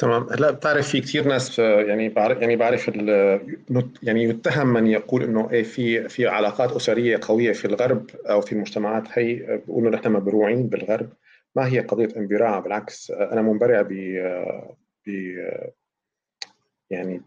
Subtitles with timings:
[0.00, 0.26] تمام.
[0.30, 2.88] هلا بتعرف في كثير ناس يعني بعرف يعني بعرف
[4.02, 8.52] يعني يتهم من يقول إنه إيه في في علاقات أسرية قوية في الغرب أو في
[8.52, 11.12] المجتمعات هي بيقولوا نحن مبروعين بالغرب.
[11.56, 13.92] ما هي قضية انبراع بالعكس أنا منبرع ب
[15.06, 15.36] ب
[16.90, 17.22] يعني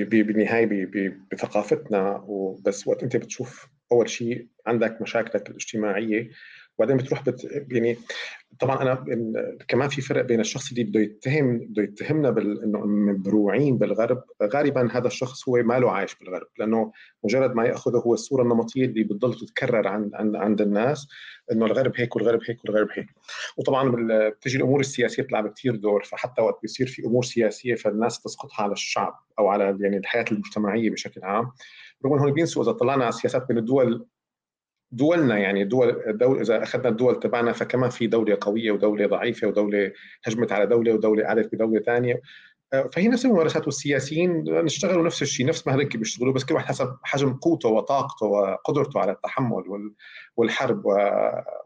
[0.00, 0.88] بالنهاية
[1.32, 2.24] بثقافتنا.
[2.26, 6.30] وبس وقت أنت بتشوف أول شيء عندك مشاكلك الاجتماعية
[6.78, 7.98] وبعدين بتروح بت يعني
[8.60, 9.04] طبعا أنا
[9.68, 14.88] كمان في فرق بين الشخص اللي بده يتهم بده يتهمنا بال إنه مبروعين بالغرب غالبا
[14.92, 16.92] هذا الشخص هو ما له عايش بالغرب لأنه
[17.24, 21.08] مجرد ما يأخذه هو الصورة النمطية اللي بتضل تتكرر عند عند عند الناس
[21.52, 23.06] إنه الغرب هيك والغرب هيك والغرب هيك.
[23.56, 23.92] وطبعا
[24.30, 28.72] بتجي الأمور السياسية بتلعب كثير دور فحتى وقت بيصير في أمور سياسية فالناس تسقطها على
[28.72, 31.52] الشعب أو على يعني الحياة المجتمعية بشكل عام.
[32.04, 34.06] رغم هون بينسوا إذا طلعنا على السياسات بين الدول
[34.92, 39.92] دولنا يعني دول, دول إذا أخذنا الدول تبعنا فكمان في دولة قوية ودولة ضعيفة ودولة
[40.24, 42.20] هجمت على دولة ودولة قعدت بدولة ثانية
[42.72, 46.66] آه، فهي نفس الممارسات والسياسيين نشتغلوا نفس الشيء نفس ما هذيك بيشتغلوا بس كل واحد
[46.66, 49.92] حسب حجم قوته وطاقته وقدرته على التحمل
[50.36, 50.82] والحرب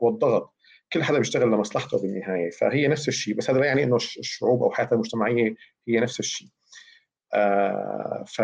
[0.01, 0.55] والضغط.
[0.93, 4.71] كل حدا بيشتغل لمصلحته بالنهاية فهي نفس الشيء بس هذا لا يعني إنه الشعوب أو
[4.71, 5.55] حياتها المجتمعية
[5.89, 6.49] هي نفس الشيء.
[7.35, 8.43] آه ف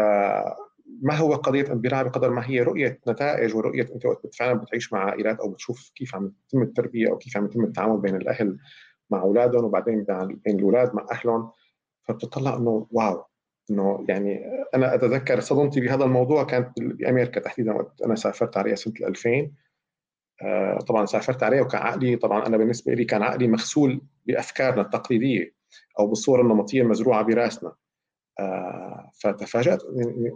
[1.03, 5.05] ما هو قضية انبراع بقدر ما هي رؤية نتائج ورؤية انت وقت فعلا بتعيش مع
[5.05, 8.59] عائلات أو بتشوف كيف عم يتم التربية أو كيف عم يتم التعامل بين الأهل
[9.11, 10.05] مع أولادهم وبعدين
[10.45, 11.51] بين الأولاد مع أهلهم
[12.09, 13.25] فبتطلع إنه واو
[13.71, 18.95] إنه يعني أنا أتذكر صدمتي بهذا الموضوع كانت بأمريكا تحديدا وقت أنا سافرت عليها سنة
[19.03, 19.51] 2000
[20.43, 25.55] آه طبعا سافرت عليها وكان عقلي طبعا أنا بالنسبة لي كان عقلي مغسول بأفكارنا التقليدية
[25.99, 27.73] أو بالصورة النمطية المزروعة برأسنا.
[29.23, 29.83] فتفاجأت.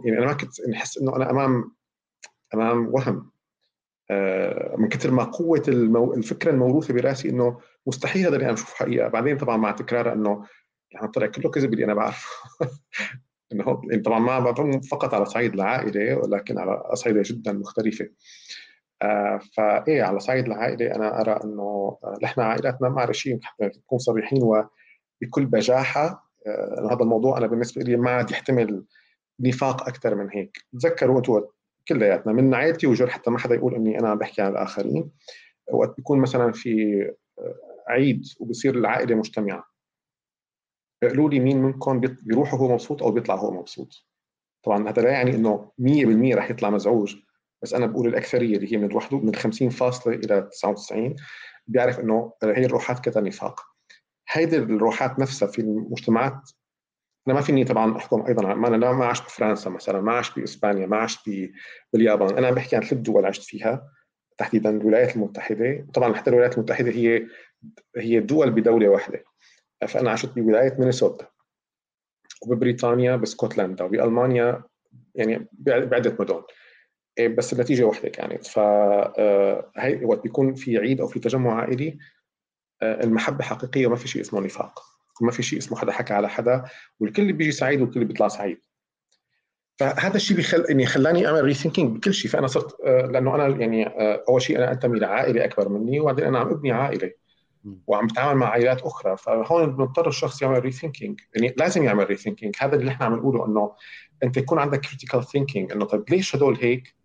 [0.05, 1.75] يعني أنا ما كنت نحس إنه أنا أمام
[2.53, 3.31] أمام وهم.
[4.11, 6.13] آه، من كثر ما قوة المو...
[6.13, 9.07] الفكرة الموروثة برأسي إنه مستحيل هذا اللي أنا بشوف حقيقة.
[9.07, 10.45] بعدين طبعا مع تكرارها إنه
[10.91, 12.27] يعني طلع كله كذب اللي أنا بعرفه.
[13.53, 14.53] إنه يعني طبعا ما
[14.91, 18.09] فقط على صعيد العائلة ولكن على اصعده جدا مختلفة.
[19.01, 25.45] آه فايه على صعيد العائلة أنا أرى إنه نحن عائلاتنا مع شيء نكون صريحين وبكل
[25.45, 26.30] بجاحة آه،
[26.91, 28.85] هذا الموضوع أنا بالنسبة لي ما عاد يحتمل
[29.39, 30.65] نفاق أكثر من هيك.
[30.73, 31.43] تذكروا أنتم
[31.87, 35.11] كلياتنا من عائلتي وجر حتى ما حدا يقول إني أنا عم بحكي عن الآخرين.
[35.71, 37.01] وقت بيكون مثلا في
[37.39, 37.55] آه،
[37.87, 39.71] عيد وبصير العائلة مجتمعة.
[41.03, 44.05] قالوا لي مين منكم بيروح وهو مبسوط أو بيطلع وهو مبسوط.
[44.63, 47.15] طبعا هذا لا يعني إنه 100% رح يطلع مزعوج
[47.61, 51.15] بس أنا بقول الأكثرية اللي هي من الوحده من 50 فاصلة إلى 99
[51.67, 53.70] بيعرف إنه هي الروحات كذا نفاق.
[54.31, 56.49] هيدي الروحات نفسها في المجتمعات.
[57.27, 60.87] أنا ما فيني طبعا أحكم أيضا ما أنا ما عشت بفرنسا مثلا ما عشت بإسبانيا
[60.87, 61.19] ما عشت
[61.93, 62.37] باليابان.
[62.37, 63.91] أنا عم بحكي عن ثلاث دول عشت فيها
[64.37, 65.87] تحديدا الولايات المتحدة.
[65.93, 67.27] طبعا حتى الولايات المتحدة هي
[67.97, 69.23] هي دول بدولة واحدة.
[69.87, 71.27] فأنا عشت بولاية مينيسوتا
[72.41, 74.63] وببريطانيا بسكوتلندا وبألمانيا
[75.15, 76.41] يعني بعدة مدن.
[77.17, 78.47] إيه، بس النتيجة واحدة كانت.
[78.47, 79.71] ف آه،
[80.03, 81.97] وقت بيكون في عيد أو في تجمع عائلي
[82.83, 84.83] المحبة حقيقية وما في شيء اسمه نفاق.
[85.21, 86.63] وما في شيء اسمه حدا حكى على حدا
[86.99, 88.57] والكل بيجي سعيد والكل بيطلع سعيد.
[89.79, 92.31] فهذا الشيء بيخل اني خلاني اعمل rethinking بكل شيء.
[92.31, 96.25] فأنا صرت آه، لأنه أنا يعني آه، أول شيء أنا أنتمي لعائلة أكبر مني وبعدين
[96.25, 97.11] أنا عم أبني عائلة.
[97.87, 99.17] وعم بتعامل مع عائلات أخرى.
[99.17, 103.71] فهون بنضطر الشخص يعمل rethinking يعني لازم يعمل rethinking هذا اللي إحنا عم نقوله إنه
[104.23, 106.95] أنت يكون عندك critical thinking إنه طيب ليش هدول هيك؟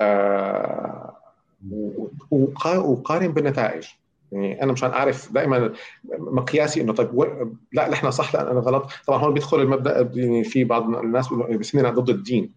[0.00, 1.16] آه
[2.30, 3.86] وقارن بالنتائج.
[4.32, 5.72] يعني أنا مشان أعرف دائما
[6.18, 7.10] مقياسي إنه طيب
[7.72, 8.86] لا نحن صح لا أنا غلط.
[9.06, 12.52] طبعا هون بيدخل المبدأ يعني في بعض الناس بس ضد الدين.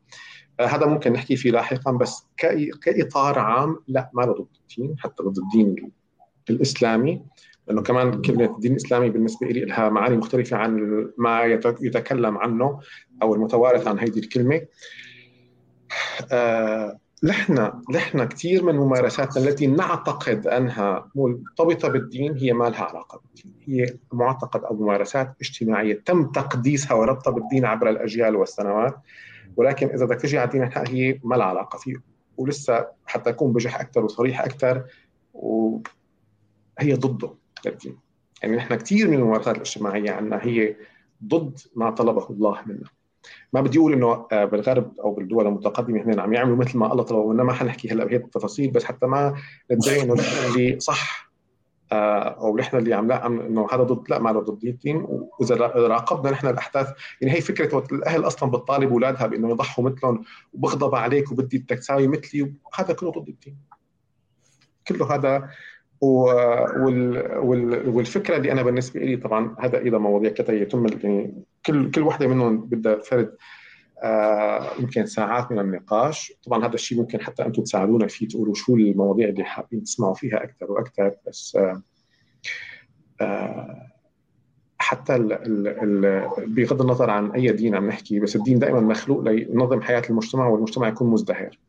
[0.59, 2.27] آه، هذا ممكن نحكي فيه لاحقا بس
[2.81, 5.91] كإطار عام لا ما له ضد الدين حتى ضد الدين
[6.49, 7.21] الإسلامي.
[7.67, 11.43] لأنه كمان كلمة الدين الإسلامي بالنسبة لي لها معاني مختلفة عن ما
[11.81, 12.79] يتكلم عنه
[13.21, 14.61] أو المتوارث عن هذه الكلمة.
[16.31, 23.21] آه نحن نحن كثير من ممارساتنا التي نعتقد أنها مرتبطة بالدين هي ما لها علاقة
[23.21, 28.97] بالدين، هي معتقد أو ممارسات اجتماعية تم تقديسها وربطها بالدين عبر الأجيال والسنوات
[29.57, 31.95] ولكن إذا بدك تجي على الدين هي ما لها علاقة فيه
[32.37, 34.83] ولسه حتى اكون بجح أكثر وصريح أكثر
[35.33, 37.33] وهي ضده
[37.65, 37.97] للدين.
[38.43, 40.75] يعني نحن كثير من الممارسات الاجتماعية عندنا هي
[41.23, 42.98] ضد ما طلبه الله منا.
[43.53, 47.03] ما بدي أقول إنه آه، بالغرب أو بالدول المتقدمة هنا عم يعملوا مثل ما الله
[47.03, 49.33] طلب منا ما حنحكي هلا بهيك التفاصيل بس حتى ما
[49.71, 50.15] ندعي إنه
[50.47, 51.29] اللي صح
[51.91, 55.55] آه، أو نحن اللي عم لا إنه هذا ضد لا ما له ضد الدين وإذا
[55.75, 56.87] راقبنا نحن الأحداث
[57.21, 60.23] يعني هي فكرة وقت الأهل أصلا بتطالب أولادها بإنه يضحوا مثلهم
[60.53, 63.57] وبغضب عليك وبدي بدك تساوي مثلي هذا كله ضد الدين
[64.87, 65.49] كله هذا
[67.87, 72.27] والفكرة اللي أنا بالنسبة لي طبعا هذا اذا مواضيع كذا يتم يعني كل كل وحده
[72.27, 73.35] منهم بدها فرد
[74.03, 76.33] آه، يمكن ساعات من النقاش.
[76.45, 80.43] طبعا هذا الشيء ممكن حتى أنتم تساعدونا فيه تقولوا شو المواضيع اللي حابين تسمعوا فيها
[80.43, 81.81] أكثر وأكثر بس آه،
[83.21, 83.89] آه،
[84.77, 89.19] حتى ال ال ال بغض النظر عن أي دين عم نحكي بس الدين دائما مخلوق
[89.21, 91.59] لينظم حياة المجتمع والمجتمع يكون مزدهر.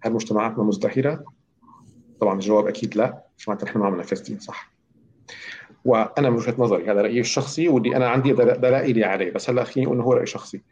[0.00, 1.24] هل مجتمعاتنا مزدهرة؟
[2.20, 4.72] طبعا الجواب أكيد لا معناتها نحن ما عم ننفذ صح.
[5.84, 9.86] وأنا من وجهة نظري هذا رأيي الشخصي واللي أنا عندي دلائلي عليه بس هلا خليني
[9.86, 10.62] أقول إنه هو رأي شخصي.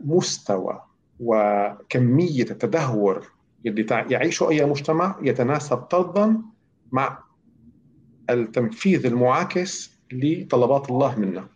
[0.00, 0.82] مستوى
[1.20, 3.30] وكمية التدهور
[3.66, 6.42] اللي يعيشه أي مجتمع يتناسب طردا
[6.92, 7.18] مع
[8.30, 11.48] التنفيذ المعاكس لطلبات الله منا.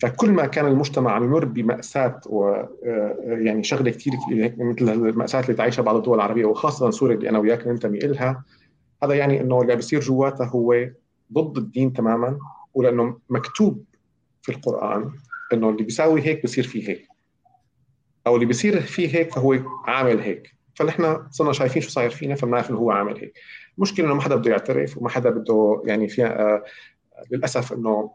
[0.00, 4.12] فكل ما كان المجتمع عم يمر بمأساة و آه، يعني شغلة كثير
[4.58, 8.44] مثل المأساة اللي تعيشها بعض الدول العربية وخاصة سوريا اللي أنا وياك ننتمي إلها
[9.02, 10.88] هذا يعني إنه اللي بيصير جواتها هو
[11.32, 12.38] ضد الدين تماما
[12.74, 13.84] ولأنه مكتوب
[14.42, 15.10] في القرآن
[15.52, 17.08] إنه اللي بيساوي هيك بصير فيه هيك
[18.26, 20.56] أو اللي بيصير فيه هيك فهو عامل هيك.
[20.74, 23.32] فنحن صرنا شايفين شو صاير فينا فبنعرف إنه هو عامل هيك.
[23.76, 26.64] المشكلة إنه ما حدا بده يعترف وما حدا بده يعني فيها آه
[27.30, 28.10] للأسف إنه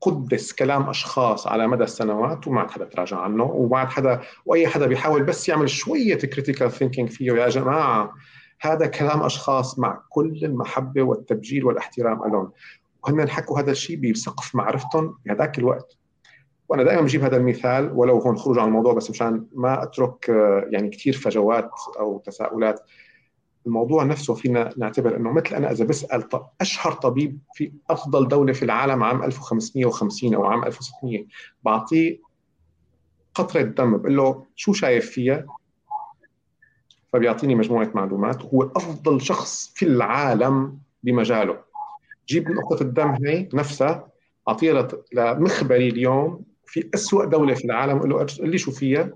[0.00, 4.68] قدس كلام أشخاص على مدى السنوات وما عاد حدا تراجع عنه وما عاد حدا وأي
[4.68, 7.32] حدا بيحاول بس يعمل شوية critical thinking فيه.
[7.32, 8.12] يا جماعة
[8.60, 12.52] هذا كلام أشخاص مع كل المحبة والتبجيل والاحترام لهم.
[13.04, 15.96] وهن حكوا هذا الشيء بسقف معرفتهم بهذاك الوقت.
[16.68, 20.28] وأنا دائما بجيب هذا المثال ولو هون خروج عن الموضوع بس مشان ما أترك
[20.70, 22.80] يعني كثير فجوات أو تساؤلات.
[23.66, 26.28] الموضوع نفسه فينا نعتبر إنه مثل أنا إذا بسأل
[26.60, 31.24] أشهر طبيب في أفضل دولة في العالم عام 1550 أو عام 1600
[31.62, 32.18] بعطيه
[33.34, 35.46] قطرة دم بقول له شو شايف فيها؟
[37.12, 41.58] فبيعطيني مجموعة معلومات هو أفضل شخص في العالم بمجاله.
[42.28, 44.08] جيب نقطه الدم هي نفسها
[44.48, 49.10] اعطيها لمخبري اليوم في أسوأ دولة في العالم قول له قل لي شو فيها؟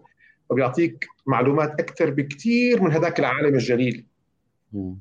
[0.51, 4.07] وبيعطيك معلومات أكثر بكثير من هذاك العالم الجليل.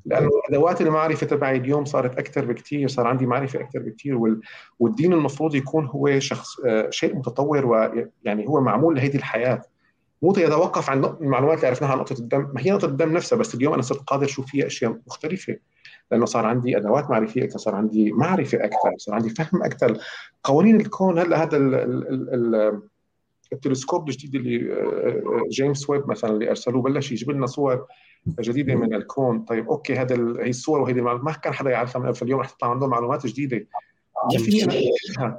[0.04, 4.38] لأنه ادوات المعرفة تبعي اليوم صارت أكثر بكثير صار عندي معرفة أكثر بكثير
[4.78, 9.62] والدين المفروض يكون هو شخص آه، شيء متطور ويعني هو معمول لهذه الحياة.
[10.22, 12.48] مو يتوقف عن المعلومات اللي عرفناها عن نقطة الدم.
[12.54, 15.56] ما هي نقطة الدم نفسها بس اليوم أنا صرت قادر أشوف فيها أشياء مختلفة
[16.10, 19.98] لأنه صار عندي أدوات معرفية أكثر صار عندي معرفة أكثر صار عندي فهم أكثر.
[20.44, 22.80] قوانين الكون هلأ هذا ال ال ال
[23.52, 27.86] التلسكوب الجديد اللي آه، آه، جيمس ويب مثلا اللي أرسلوه بلش يجيب لنا صور
[28.26, 29.44] جديدة من الكون.
[29.44, 31.24] طيب okay هذا هي الصور المعلومات.
[31.24, 33.66] ما كان حدا يعرفها من فاليوم رح تطلع عندهم معلومات جديدة.
[34.30, 35.38] كيف فيني أنا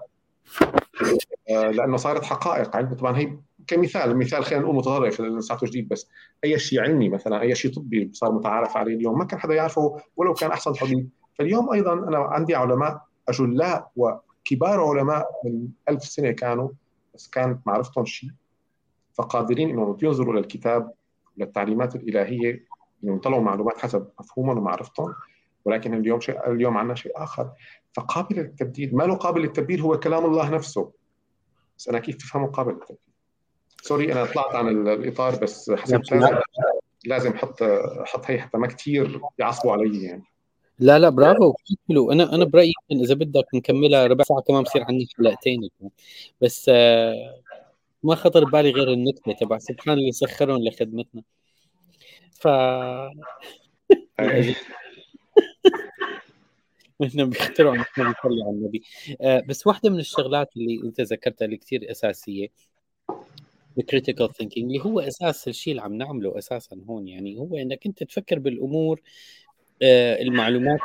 [1.49, 2.75] آه، لأنه صارت حقائق.
[2.75, 3.37] علم طبعا هي
[3.67, 5.87] كمثال مثال خلينا نقول متطرف لساته جديد.
[5.87, 6.09] بس
[6.43, 9.17] أي شيء علمي مثلا أي شيء طبي صار متعارف عليه اليوم.
[9.17, 11.09] ما كان حدا يعرفه ولو كان أحسن طبيب
[11.39, 16.69] فاليوم أيضا أنا عندي علماء أجلاء وكبار علماء من ألف سنة كانوا
[17.15, 18.29] بس كانت معرفتهم شيء.
[19.13, 20.91] فقادرين إنهم ينظروا للكتاب
[21.37, 22.74] للتعليمات الإلهية.
[23.03, 25.13] انهم يطلعوا معلومات حسب مفهومهم ومعرفتهم
[25.65, 27.51] ولكن اليوم شيء اليوم عندنا شيء آخر.
[27.93, 30.91] فقابل للتبديل ما له قابل للتبديل هو كلام الله نفسه.
[31.77, 32.97] بس أنا كيف تفهمه قابل للتبديل؟
[33.81, 36.37] سوري أنا طلعت عن الإطار بس حسيت لازم
[37.05, 37.63] لازم أحط
[38.03, 40.23] أحط هي حتى ما كثير يعصبوا علي يعني.
[40.79, 41.53] لا لا برافو.
[41.89, 42.11] حلو.
[42.11, 45.69] أنا أنا برأيي إذا بدك نكملها ربع ساعة كمان بصير عندي حلقتين.
[46.41, 47.41] بس آه،
[48.03, 51.21] ما خطر ببالي غير النكتة تبع سبحان اللي سخرهم لخدمتنا.
[57.03, 58.83] إحنا بيخترعوا نحن بنصلي على النبي.
[59.21, 62.47] آه بس واحدة من الشغلات اللي أنت ذكرتها اللي كثير أساسية
[63.77, 67.07] ال critical thinking اللي هو أساس الشيء اللي عم نعمله أساسا هون.
[67.07, 69.01] يعني هو إنك أنت تفكر بالأمور
[69.81, 70.79] آه المعلومات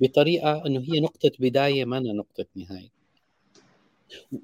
[0.00, 2.99] بطريقة إنه هي نقطة بداية ما نقطة نهاية.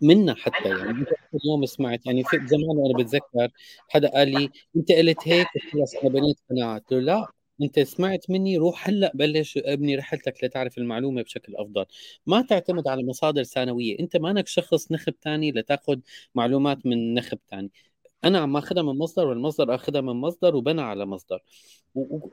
[0.02, 1.04] منا حتى يعني.
[1.34, 3.48] اليوم سمعت يعني في زمان وأنا بتذكر
[3.88, 6.78] حدا قال لي أنت قلت هيك خلص أنا بنيت قناعة.
[6.78, 7.26] قلت له لا
[7.62, 11.84] أنت سمعت مني روح هلأ بلش ابني رحلتك لتعرف المعلومة بشكل أفضل.
[12.26, 13.98] ما تعتمد على مصادر ثانوية.
[14.00, 15.98] أنت مانك شخص نخب ثاني لتأخذ
[16.34, 17.70] معلومات من نخب ثاني
[18.24, 21.42] أنا عم اخذها من مصدر والمصدر أخذها من مصدر وبنى على مصدر.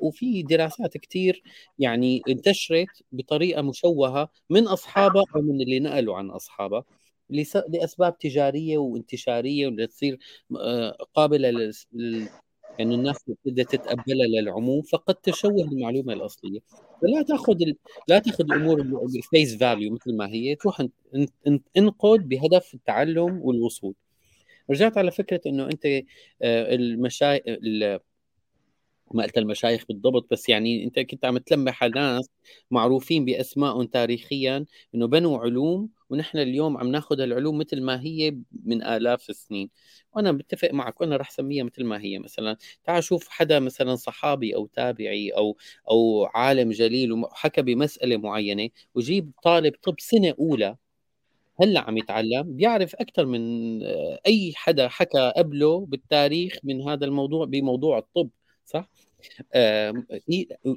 [0.01, 1.43] وفي دراسات كثير
[1.79, 6.83] يعني انتشرت بطريقة مشوهة من أصحابها أو من اللي نقلوا عن أصحابها.
[7.69, 10.19] لأسباب تجارية وانتشارية وتصير
[10.59, 11.49] آه، قابلة
[11.93, 12.27] لل
[12.79, 16.59] يعني الناس بدها تتقبلها للعموم فقد تشوه المعلومة الأصلية.
[17.01, 17.75] فلا تأخذ ال...
[18.07, 18.85] لا تأخذ الأمور
[19.29, 20.85] face value مثل ما هي تروح
[21.77, 23.93] انقد بهدف التعلم والوصول.
[24.69, 27.39] رجعت على فكرة إنه أنت آه، المشا
[29.15, 32.29] ما قلت المشايخ بالضبط بس يعني أنت كنت عم تلمح على ناس
[32.71, 34.65] معروفين بأسمائهم تاريخيا
[34.95, 39.69] إنه بنوا علوم ونحن اليوم عم ناخذ العلوم مثل ما هي من آلاف السنين.
[40.15, 42.57] وأنا بتفق معك وأنا رح سميها مثل ما هي مثلا.
[42.83, 45.57] تعال شوف حدا مثلا صحابي أو تابعي أو
[45.91, 50.77] أو عالم جليل وحكى بمسألة معينة وجيب طالب طب سنة أولى
[51.61, 53.41] هلأ عم يتعلم بيعرف أكثر من
[54.27, 58.29] أي حدا حكى قبله بالتاريخ من هذا الموضوع بموضوع الطب
[58.65, 58.89] صح؟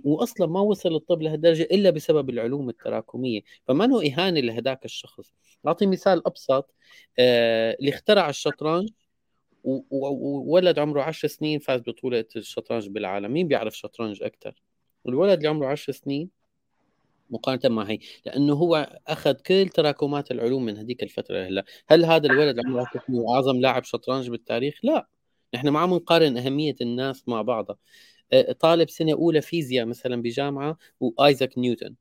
[0.05, 3.41] واصلا ما وصل الطب لهالدرجه إلا بسبب العلوم التراكمية.
[3.69, 5.33] فما انه إهانة لهداك الشخص؟
[5.67, 6.75] أعطي مثال أبسط
[7.19, 8.91] آه، اللي اخترع الشطرنج
[9.65, 13.33] وولد عمره 10 سنين فاز بطولة الشطرنج بالعالم.
[13.33, 14.62] مين بيعرف شطرنج أكثر
[15.09, 16.31] الولد اللي عمره 10 سنين
[17.31, 21.65] مقارنة مع هي لأنه هو أخذ كل تراكمات العلوم من هذيك الفترة هلأ.
[21.88, 25.09] هل هذا الولد عمره 10 سنين اعظم لاعب شطرنج بالتاريخ؟ لا.
[25.55, 27.76] نحن ما عم نقارن أهمية الناس مع بعضها.
[28.61, 31.95] طالب سنة أولى فيزياء مثلا بجامعة وايزاك نيوتن.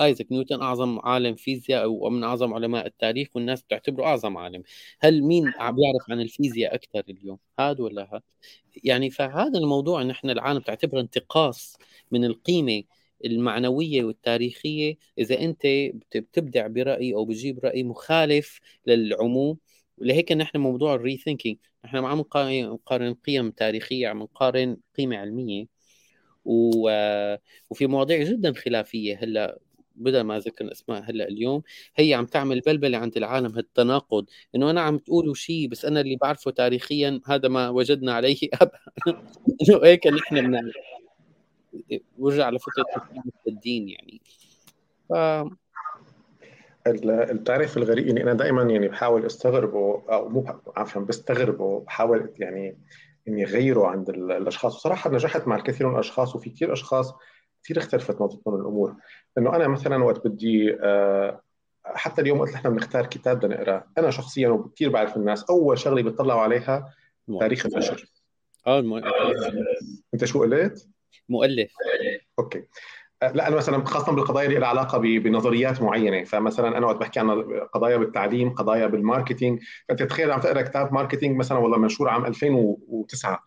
[0.00, 4.62] آيزاك نيوتن أعظم عالم فيزياء أو من أعظم علماء التاريخ والناس بتعتبره أعظم عالم.
[5.00, 8.22] هل مين عم بيعرف عن الفيزياء أكثر اليوم هذا ولا هذا
[8.84, 11.76] يعني فهذا الموضوع نحن العالم تعتبره انتقاص
[12.10, 12.82] من القيمة
[13.24, 14.96] المعنوية والتاريخية.
[15.18, 15.66] إذا أنت
[16.14, 19.56] بتبدع برأي أو بتجيب رأي مخالف للعموم
[20.00, 25.66] ولهيك نحن موضوع ال rethinking نحن عم نقارن قيم تاريخية عم نقارن قيمة علمية.
[26.44, 26.90] و...
[27.70, 29.58] وفي مواضيع جدا خلافية هلأ
[29.96, 31.62] بدل ما أذكر اسماء هلأ اليوم
[31.96, 34.26] هي عم تعمل بلبلة عند العالم هالتناقض.
[34.54, 38.78] إنه أنا عم تقولوا شيء بس أنا اللي بعرفه تاريخيا هذا ما وجدنا عليه ابدا.
[39.68, 40.72] إنه هيك نحن بنعمل
[42.18, 42.84] ورجع لفترة
[43.48, 44.20] الدين يعني.
[45.08, 45.12] ف
[46.86, 52.78] التعريف الغريب يعني أنا دائما يعني بحاول أستغربه أو مو عفوا بستغربه بحاول يعني
[53.28, 54.76] إني أغيره عند الأشخاص.
[54.76, 57.14] وصراحة نجحت مع الكثير من الأشخاص وفي كثير أشخاص
[57.64, 58.94] كثير اختلفت نظرتهم للامور
[59.38, 61.40] إنه أنا مثلا وقت بدي آه،
[61.84, 66.02] حتى اليوم قلت نحن بنختار كتاب بدنا نقراه أنا شخصيا وكثير بعرف الناس أول شغلة
[66.02, 66.94] بيطلعوا عليها
[67.40, 68.04] تاريخ النشر
[68.66, 68.80] آه
[70.14, 70.88] أنت شو قلت؟
[71.28, 71.72] مؤلف.
[72.38, 72.64] okay.
[73.22, 76.24] لا أنا مثلا خاصه بالقضايا اللي لها علاقة بنظريات معينة.
[76.24, 80.92] فمثلا أنا وقت بحكي عن قضايا بالتعليم قضايا بال marketing فانت تخيل عم تقرأ كتاب
[80.92, 83.44] marketing مثلا والله منشور عام 2009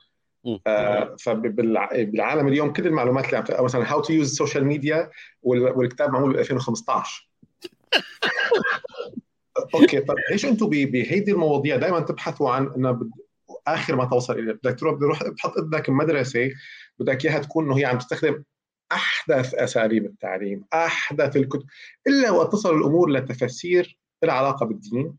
[0.67, 5.09] آه فبالعالم اليوم كل المعلومات اللي عم تقرأ مثلا how to use ال social media
[5.43, 7.29] والكتاب معمول ب 2015
[9.75, 13.09] okay طيب ليش أنتم بهيدي المواضيع دائما تبحثوا عن إنه
[13.67, 16.49] آخر ما توصل اليه بدك تروح تروح تحط ابنك بمدرسة
[16.99, 18.43] بدك إياها تكون إنه هي عم تستخدم
[18.93, 21.65] أحدث أساليب التعليم أحدث الكتب
[22.07, 25.17] إلا وقت تصل الأمور لتفاسير لها علاقه بالدين.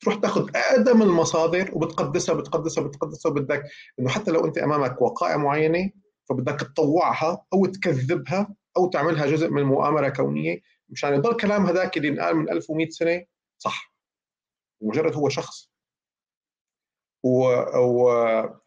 [0.00, 3.62] تروح تاخذ أقدم المصادر وبتقدسها بتقدسها بتقدسها وبدك
[3.98, 5.90] إنه حتى لو أنت أمامك وقائع معينة
[6.28, 12.08] فبدك تطوعها أو تكذبها أو تعملها جزء من مؤامرة كونية مشان يضل كلام هذاك اللي
[12.08, 13.24] انقال من 1100 سنة
[13.58, 13.94] صح.
[14.82, 15.70] مجرد هو شخص.
[17.24, 17.38] و...
[17.78, 18.04] و...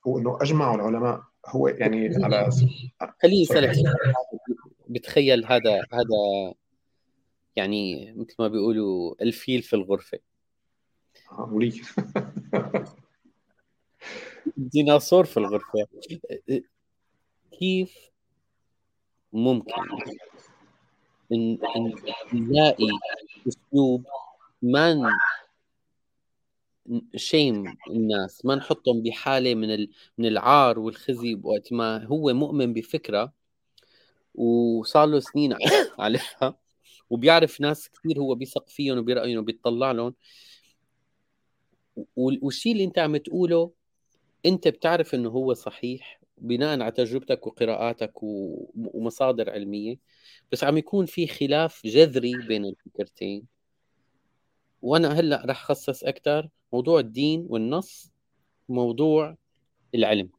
[0.06, 2.50] وإنه اجمعوا العلماء هو يعني على
[3.22, 3.76] خليني اسالك
[4.88, 6.54] بتخيل هذا هذا
[7.56, 10.20] يعني مثل ما بيقولوا الفيل في الغرفة.
[11.40, 11.82] ولي.
[14.58, 15.88] ديناصور في الغرفة.
[17.60, 18.12] كيف
[19.34, 19.74] ممكن
[21.32, 21.58] ان
[22.34, 22.88] نلاقي
[23.48, 24.06] أسلوب
[24.62, 25.10] ما
[27.16, 33.34] شيم الناس ما نحطهم بحالة من من العار والخزي وقت ما هو مؤمن بفكرة
[34.36, 35.56] وصار له سنين
[36.00, 36.58] عليها
[37.10, 40.14] وبيعرف ناس كثير هو بيثق فيهم وبرايهم وبيطلع لهم.
[42.16, 43.72] والشيء اللي انت عم تقوله
[44.46, 50.00] انت بتعرف انه هو صحيح بناء على تجربتك وقراءاتك ومصادر علمية
[50.52, 53.57] بس عم يكون في خلاف جذري بين الفكرتين.
[54.82, 58.12] وأنا هلأ رح خصص أكثر موضوع الدين والنص
[58.70, 59.38] موضوع
[59.96, 60.30] العلم.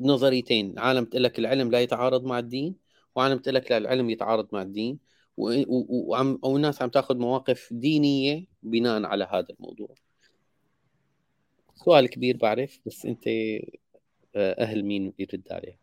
[0.00, 2.74] نظريتين عالم بتقول لك العلم لا يتعارض مع الدين
[3.14, 4.98] وعالم بتقول لك لا العلم يتعارض مع الدين.
[5.36, 9.94] وعم أو الناس عم تأخذ مواقف دينية بناء على هذا الموضوع.
[11.74, 13.28] سؤال كبير بعرف بس أنت
[14.36, 15.78] آه، أهل مين يرد عليه؟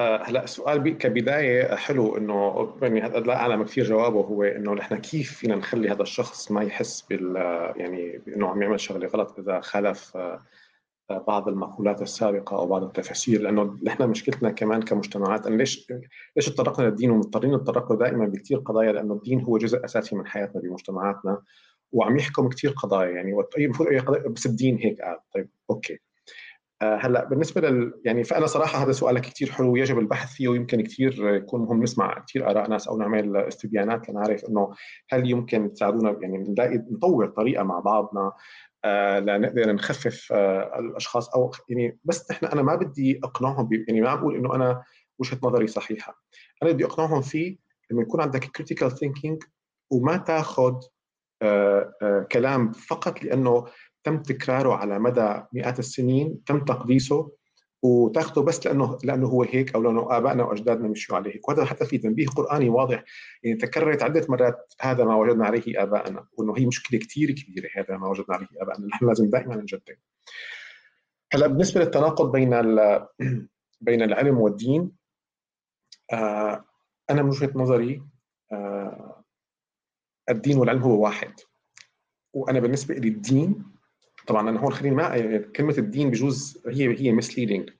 [0.00, 5.56] هلا السؤال كبداية حلو إنه يعني لا أعلم كثير جوابه هو إنه نحن كيف فينا
[5.56, 7.36] نخلي هذا الشخص ما يحس بال
[7.76, 10.42] يعني إنه عم يعمل شغلة غلط إذا خالف آه،
[11.18, 15.92] بعض المقولات السابقة أو بعض التفاسير؟ لأنه نحن مشكلتنا كمان كمجتمعات أن ليش
[16.36, 20.60] ليش تطرقنا للدين؟ ومضطرين نتطرق دائما بكثير قضايا لأنه الدين هو جزء أساسي من حياتنا
[20.60, 21.42] بمجتمعاتنا
[21.92, 23.44] وعم يحكم كثير قضايا يعني.
[23.58, 23.88] المفروض
[24.26, 25.18] بس الدين هيك قال.
[25.34, 25.98] طيب أوكي.
[26.82, 31.34] هلأ بالنسبة لل يعني فأنا صراحة هذا سؤالك كثير حلو يجب البحث فيه ويمكن كثير
[31.34, 34.72] يكون مهم نسمع كثير آراء ناس أو نعمل استبيانات لنعرف إنه
[35.10, 38.32] هل يمكن تساعدونا يعني نلاقي نطور طريقة مع بعضنا
[38.84, 44.14] آه لنقدر نخفف آه الأشخاص أو يعني بس نحن أنا ما بدي أقنعهم يعني ما
[44.14, 44.82] بقول إنه أنا
[45.18, 46.22] وجهة نظري صحيحة.
[46.62, 47.56] أنا بدي أقنعهم فيه
[47.90, 49.42] لما يكون عندك critical thinking
[49.90, 50.74] وما تاخذ
[51.42, 53.66] آه آه كلام فقط لأنه
[54.04, 57.32] تم تكراره على مدى مئات السنين تم تقديسه
[57.82, 61.34] وتاخذه بس لأنه لأنه هو هيك أو لأنه آبائنا وأجدادنا مشوا عليه.
[61.34, 63.04] هيك وهذا حتى في تنبيه قرآني واضح.
[63.42, 67.96] يعني تكررت عدة مرات هذا ما وجدنا عليه آبائنا وإنه هي مشكلة كثير كبيرة هذا
[67.96, 68.86] ما وجدنا عليه آبائنا.
[68.86, 69.96] نحن لازم دائما نجدد.
[71.32, 72.50] هلأ بالنسبة للتناقض بين
[73.80, 74.92] بين العلم والدين
[76.12, 76.64] آه
[77.10, 78.02] أنا من وجهة نظري
[78.52, 79.24] آه
[80.30, 81.32] الدين والعلم هو واحد.
[82.32, 83.71] وأنا بالنسبة لي الدين
[84.26, 87.70] طبعا أنا هون خليني ما كلمة الدين بجوز هي هي مسليدنج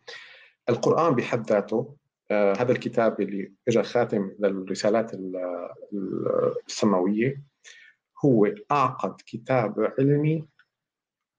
[0.69, 1.97] القرآن بحد ذاته
[2.31, 5.13] آه هذا الكتاب اللي اجى خاتم للرسالات
[6.67, 7.43] السماوية
[8.25, 10.49] هو أعقد كتاب علمي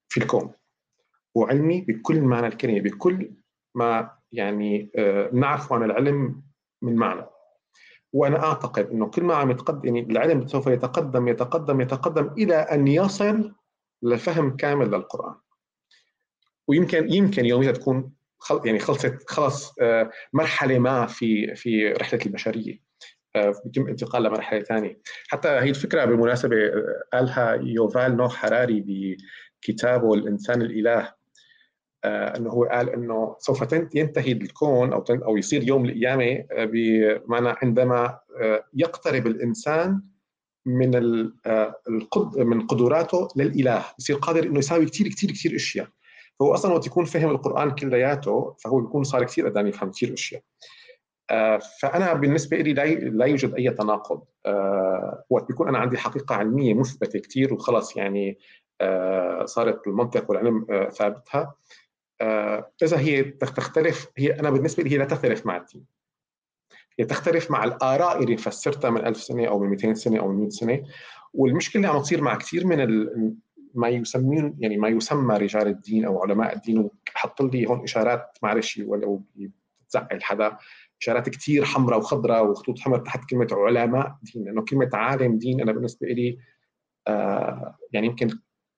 [0.10, 0.54] في الكون.
[1.36, 3.32] وعلمي بكل معنى الكلمة بكل
[3.76, 6.44] ما يعني آه نعرفه عن العلم
[6.82, 7.26] من معنى.
[8.14, 12.88] وأنا أعتقد إنه كل ما عم يتقدم يعني العلم سوف يتقدم يتقدم يتقدم إلى أن
[12.88, 13.56] يصل
[14.04, 15.36] لفهم كامل للقرآن.
[16.68, 19.76] ويمكن يمكن يوميا تكون خل يعني خلصت خلص
[20.34, 22.80] مرحلة ما في في رحلة البشرية.
[23.66, 25.02] بيتم انتقال لمرحلة ثانية.
[25.28, 26.56] حتى هي الفكرة بالمناسبه
[27.14, 28.84] قالها يوفال نوح حراري
[29.62, 31.14] بكتابه الإنسان الإله.
[32.06, 38.20] إنه هو قال إنه سوف ينتهي الكون أو أو يصير يوم القيامة بمعنى عندما
[38.74, 40.02] يقترب الإنسان
[40.66, 40.96] من
[41.88, 45.88] القد من قدراته للإله بصير قادر إنه يساوي كثير كثير كثير أشياء.
[46.40, 50.42] فهو أصلا وقت يكون فهم القرآن كلياته فهو بيكون صار كثير قدام يفهم كثير أشياء.
[51.82, 52.74] فأنا بالنسبة لي
[53.10, 54.22] لا يوجد أي تناقض.
[55.30, 58.40] وقت بيكون أنا عندي حقيقة علمية مثبتة كثير وخلص يعني
[59.46, 61.56] صارت المنطق والعلم ثابتها.
[62.84, 65.86] إذا هي تختلف هي أنا بالنسبة لي هي لا تختلف مع الدين.
[67.02, 70.50] تختلف مع الآراء اللي فسرتها من 1000 سنة أو من 200 سنة أو من 100
[70.50, 70.84] سنة.
[71.34, 73.34] والمشكلة اللي عم تصير مع كثير من ال...
[73.76, 78.82] ما يسمون يعني ما يسمى رجال الدين أو علماء الدين وحط لي هون إشارات معلش
[78.86, 80.58] ولو بتزعل حدا
[81.02, 84.46] إشارات كثير حمراء وخضراء وخطوط حمراء تحت كلمة علماء دين.
[84.46, 86.38] لأنه كلمة عالم دين أنا بالنسبة لي
[87.08, 88.30] آه يعني يمكن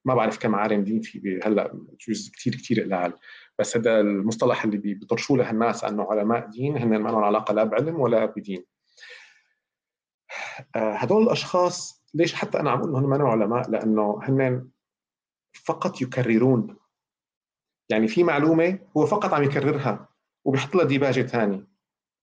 [0.05, 3.13] ما بعرف كم عالم دين في هلا بجوز كثير كثير قلال.
[3.59, 7.63] بس هذا المصطلح اللي بيطرشوا له الناس أنه علماء دين هن ما لهم علاقة لا
[7.63, 8.65] بعلم ولا بدين.
[10.75, 14.69] هدول الأشخاص ليش حتى أنا عم أقول انهم ما علماء؟ لأنه هن
[15.65, 16.77] فقط يكررون.
[17.89, 20.09] يعني في معلومة هو فقط عم يكررها
[20.45, 21.67] وبيحط لها ديباجة ثاني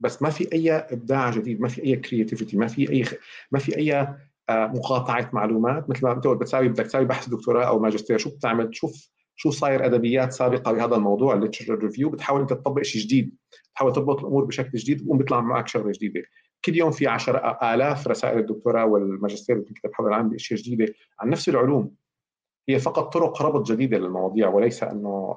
[0.00, 3.04] بس ما في أي إبداع جديد ما في أي كرياتيفيتي ما في أي
[3.52, 4.16] ما في أي
[4.50, 5.90] مقاطعة معلومات.
[5.90, 8.18] مثل ما انت بتساوي بدك تساوي بحث دكتوراه أو ماجستير.
[8.18, 9.10] شو بتعمل؟ تشوف
[9.42, 13.34] شو صاير أدبيات سابقة بهذا الموضوع ال literature review بتحاول أنت تطبق شيء جديد
[13.72, 16.22] بتحاول تضبط الأمور بشكل جديد وبقوم بيطلع معك شغلة جديدة.
[16.64, 21.94] كل يوم في 10000 رسائل الدكتوراه والماجستير بتكتب حول العالم بأشياء جديدة عن نفس العلوم.
[22.68, 25.36] هي فقط طرق ربط جديدة للمواضيع وليس أنه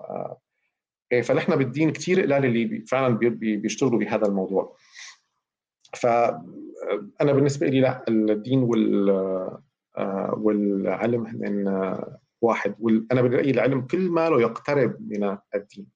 [1.23, 4.75] فنحن بالدين كثير قلال اللي فعلا بيشتغلوا بهذا الموضوع.
[5.93, 9.09] فانا بالنسبة لي لا الدين وال
[10.37, 11.97] والعلم هن
[12.41, 12.75] واحد.
[12.79, 15.87] وأنا برايي العلم كل ما له يقترب من الدين.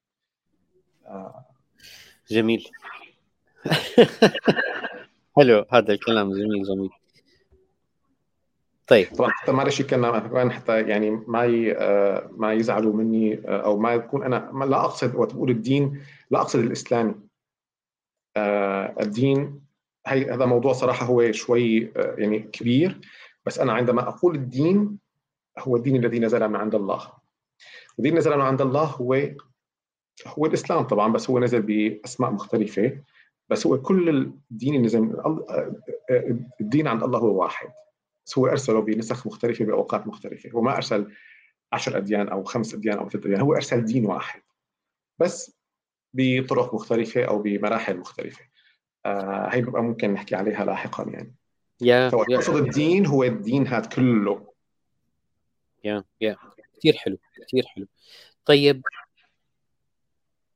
[2.31, 2.67] جميل.
[5.35, 6.89] حلو هذا الكلام جميل جميل.
[8.87, 9.07] طيب.
[9.07, 11.47] طبعا حتى معلش كان حتى يعني ما
[12.37, 16.59] ما يزعلوا مني أو ما يكون أنا ما لا أقصد وقت بقول الدين لا أقصد
[16.59, 17.15] الإسلامي.
[19.01, 19.61] الدين
[20.07, 22.99] هي هذا موضوع صراحة هو شوي يعني كبير
[23.45, 24.97] بس أنا عندما أقول الدين
[25.59, 27.11] هو الدين الذي نزل من عند الله.
[27.99, 29.29] الدين نزل من عند الله هو
[30.27, 33.01] هو الإسلام طبعا بس هو نزل بأسماء مختلفة.
[33.49, 34.09] بس هو كل
[34.51, 35.15] الدين اللي نزل
[36.61, 37.69] الدين عند الله هو واحد.
[38.25, 40.49] بس هو أرسله بنسخ مختلفة بأوقات مختلفة.
[40.49, 41.11] هو ما أرسل
[41.73, 44.41] عشر أديان أو خمس أديان أو ثلاث أديان هو أرسل دين واحد.
[45.19, 45.59] بس
[46.13, 48.43] بطرق مختلفة أو بمراحل مختلفة.
[49.05, 51.35] آه هي بقى ممكن نحكي عليها لاحقا يعني.
[51.81, 54.48] يا اقصد الدين هو الدين هذا كله.
[55.83, 56.37] يا يا
[56.77, 57.87] كثير حلو كثير حلو.
[58.45, 58.81] طيب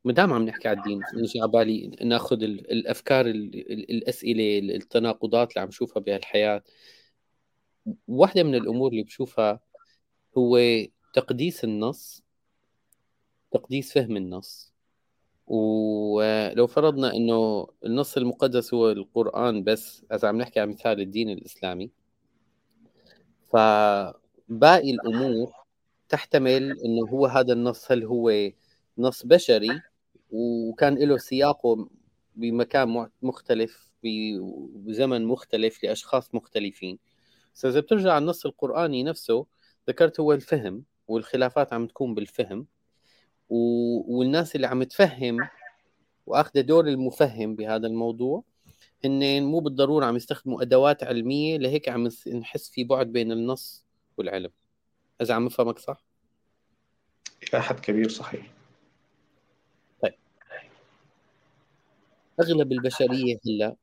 [0.06, 5.68] ما دام عم نحكي على الدين نجي على بالي ناخذ الأفكار الأسئلة التناقضات اللي عم
[5.68, 6.64] نشوفها بهالحياة.
[8.08, 9.60] واحدة من الأمور اللي بشوفها
[10.38, 10.60] هو
[11.14, 12.24] تقديس النص
[13.52, 14.74] تقديس فهم النص.
[15.48, 21.92] ولو فرضنا إنه النص المقدس هو القرآن بس إذا عم نحكي عن مثال الدين الإسلامي
[24.54, 25.54] فباقي الأمور
[26.10, 28.52] تحتمل إنه هو هذا النص هل هو
[28.98, 29.82] نص بشري؟
[30.32, 31.90] وكان له سياقه
[32.36, 33.94] بمكان مختلف
[34.74, 37.00] بزمن مختلف لأشخاص مختلفين.
[37.56, 39.46] بس إذا بترجع النص القرآني نفسه
[39.90, 42.68] ذكرت هو الفهم والخلافات عم تكون بالفهم.
[43.50, 43.58] و...
[44.18, 45.38] والناس اللي عم تفهم
[46.26, 48.44] وأخذ دور المفهم بهذا الموضوع
[49.06, 53.83] هن مو بالضرورة عم يستخدموا أدوات علمية لهيك عم نحس في بعد بين النص
[54.18, 54.52] والعلم.
[55.22, 56.04] إذا عم افهمك صح؟
[57.44, 58.52] إلى حد كبير صحيح.
[60.02, 60.14] طيب.
[62.40, 63.76] أغلب البشرية هلأ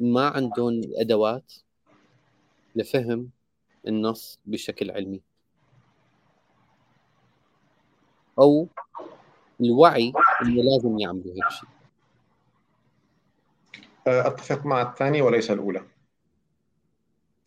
[0.00, 1.52] ما عندهم أدوات
[2.76, 3.30] لفهم
[3.86, 5.20] النص بشكل علمي.
[8.38, 8.68] أو
[9.60, 11.68] الوعي إنه لازم يعملوا هيك شيء.
[14.06, 15.86] أتفق مع الثاني وليس الأولى.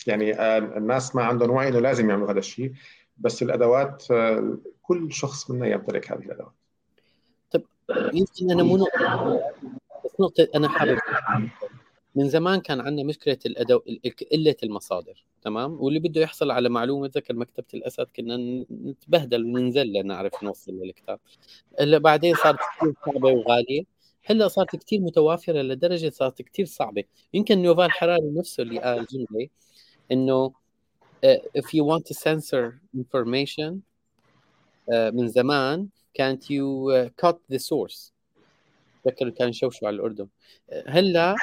[0.07, 2.73] يعني آه، الناس ما عندهم وعي إنه لازم يعملوا هذا الشيء
[3.17, 6.53] بس الأدوات آه، كل شخص منا يمتلك هذه الأدوات.
[7.51, 7.63] طيب
[8.13, 8.87] يمكن أنا مو
[10.05, 10.99] بس نقطة أنا حابب
[12.15, 13.81] من زمان كان عندنا مشكلة الأدو...
[14.31, 20.43] قلة المصادر تمام؟ واللي بده يحصل على معلومة ذكر مكتبة الأسد كنا نتبهدل وننزل لنعرف
[20.43, 21.19] نوصل للكتاب
[21.79, 23.83] هلا بعدين صارت كثير صعبة وغالية.
[24.25, 27.03] هلأ صارت كثير متوافرة لدرجة صارت كثير صعبة.
[27.33, 29.47] يمكن نوفال حراري نفسه اللي قال جملة
[30.11, 30.53] انه
[31.25, 33.81] uh, if you want to censor information
[34.89, 38.11] uh, من زمان كانت you uh, cut the source?
[39.03, 40.27] تذكر كان يشوشوا على الأردن.
[40.87, 41.35] هلا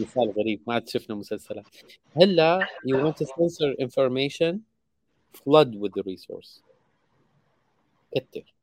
[0.00, 1.66] مثال غريب ما عاد شفنا مسلسلات.
[2.22, 4.60] هلا you want to censor information
[5.34, 6.62] flood with the resource.
[8.16, 8.54] كتر.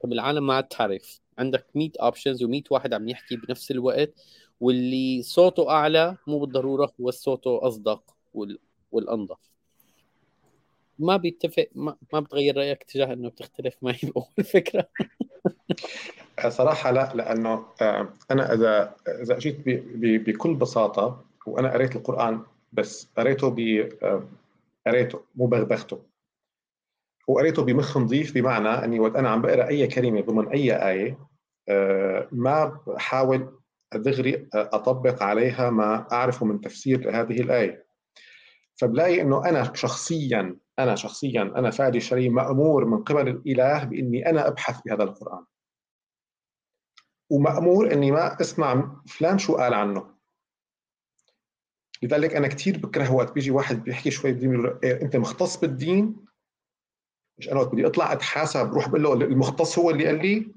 [0.00, 1.20] طب العالم ما عاد تعرف.
[1.38, 4.10] عندك 100 اوبشنز و100 واحد عم يحكي بنفس الوقت.
[4.62, 8.02] واللي صوته أعلى مو بالضرورة هو صوته أصدق
[8.34, 8.58] وال...
[8.92, 9.38] والأنظف.
[10.98, 14.88] ما بيتفق ما, ما بتغير رأيك تجاه إنه بتختلف معي بأول فكره
[16.48, 19.56] صراحة لا لأنه آه، أنا إذا إذا جيت
[20.28, 22.40] بكل بساطة وأنا قريت القرآن
[22.72, 23.58] بس قريته ب
[24.02, 24.28] آه،
[24.86, 25.98] قريته مو بغبغته.
[27.28, 31.18] وقريته بمخ نظيف بمعنى إني وقت أنا عم بقرأ أي كلمة ضمن أي آية
[31.68, 33.61] آه، ما بحاول
[33.96, 37.86] دغري أطبق عليها ما اعرفه من تفسير هذه الآية.
[38.80, 44.48] فبلاقي إنه أنا شخصيا أنا شخصيا أنا فادي شري مأمور من قبل الإله بإني أنا
[44.48, 45.44] أبحث بهذا القرآن.
[47.30, 50.14] ومأمور إني ما أسمع فلان شو قال عنه.
[52.02, 56.16] لذلك أنا كثير بكره وقت بيجي واحد بيحكي شوي بدين إيه أنت مختص بالدين؟
[57.38, 60.54] مش أنا وقت بدي أطلع أتحاسب بروح بقول له المختص هو اللي قال لي؟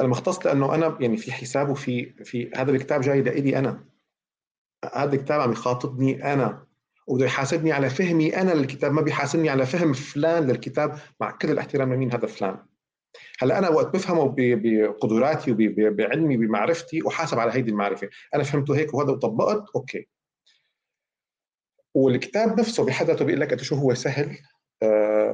[0.00, 3.84] المختص لأنه أنا يعني في حساب وفي في هذا الكتاب جاي لإلي أنا.
[4.94, 6.66] هذا الكتاب عم يخاطبني أنا.
[7.06, 10.98] وبده يحاسبني على فهمي أنا للكتاب ما بيحاسبني على فهم فلان للكتاب.
[11.20, 12.58] مع كل الاحترام لمين؟ هذا فلان.
[13.38, 18.08] هلأ أنا وقت بفهمه بقدراتي وبعلمي بمعرفتي احاسب على هيدي المعرفة.
[18.34, 20.08] أنا فهمته هيك وهذا وطبقت أوكي.
[21.94, 24.38] والكتاب نفسه بحد ذاته بيقول لك شو هو سهل؟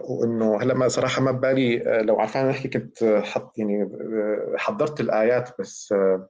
[0.04, 5.00] وإنه هلأ ما صراحة ما ببالي آه لو عرفان نحكي كنت حط يعني آه حضرت
[5.00, 6.28] الآيات بس آه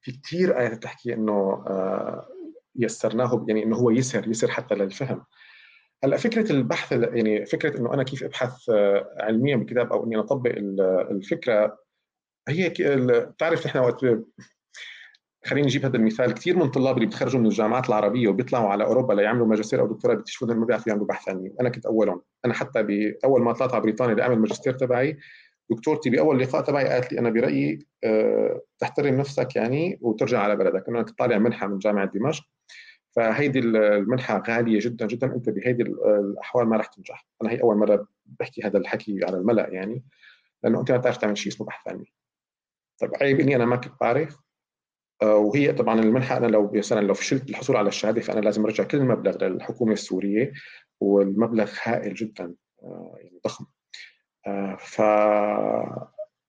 [0.00, 2.28] في كثير آيات بتحكي إنه آه
[2.76, 5.24] يسرناه يعني إنه هو يسر يسر حتى للفهم.
[6.04, 10.52] هلأ فكرة البحث يعني فكرة إنه أنا كيف أبحث آه، علميا بكتاب أو إني أطبق
[11.10, 11.78] الفكرة
[12.48, 14.04] هي بتعرف نحن وقت
[15.44, 16.34] خليني نجيب هذا المثال.
[16.34, 20.14] كثير من طلاب اللي بتخرجوا من الجامعات العربية وبيطلعوا على أوروبا ليعملوا ماجستير أو دكتوراه
[20.14, 21.52] بيكتشفوا انهم ما بيعرفوا يعملوا بحث علمي.
[21.60, 22.22] أنا كنت أولهم.
[22.44, 25.18] أنا حتى باول ما طلعت على بريطانيا لأعمل الماجستير تبعي
[25.70, 30.88] دكتورتي بأول لقاء تبعي قالت لي أنا برأيي أه تحترم نفسك يعني وترجع على بلدك.
[30.88, 32.44] أنا كنت طالع منحة من جامعة دمشق.
[33.16, 35.26] فهيدي المنحة غالية جدا جدا.
[35.26, 37.26] أنت بهيدي الأحوال ما رح تنجح.
[37.42, 40.04] أنا هي أول مرة بحكي هذا الحكي على الملأ يعني
[40.62, 42.12] لأنه أنت ما بتعرف تعمل شيء اسمه بحث علمي.
[43.00, 44.38] طيب عيب إني أنا ما كنت بعرف
[45.22, 48.98] وهي طبعا المنحة أنا لو مثلا لو فشلت الحصول على الشهادة فأنا لازم أرجع كل
[48.98, 50.52] المبلغ للحكومة السورية
[51.00, 53.66] والمبلغ هائل جدا آه، يعني ضخم.
[54.46, 55.00] آه، ف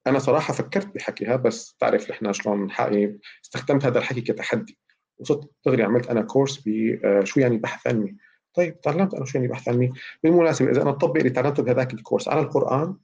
[0.08, 4.78] أنا صراحة فكرت بحكيها بس تعرف نحن شلون حقي استخدمت هذا الحكي كتحدي.
[5.18, 8.18] وصرت دغري عملت أنا كورس بشو يعني بحث علمي.
[8.54, 9.94] طيب تعلمت أنا شو يعني بحث علمي.
[10.24, 12.98] بالمناسبة إذا أنا اطبق اللي تعلمته بهذاك الكورس على القرآن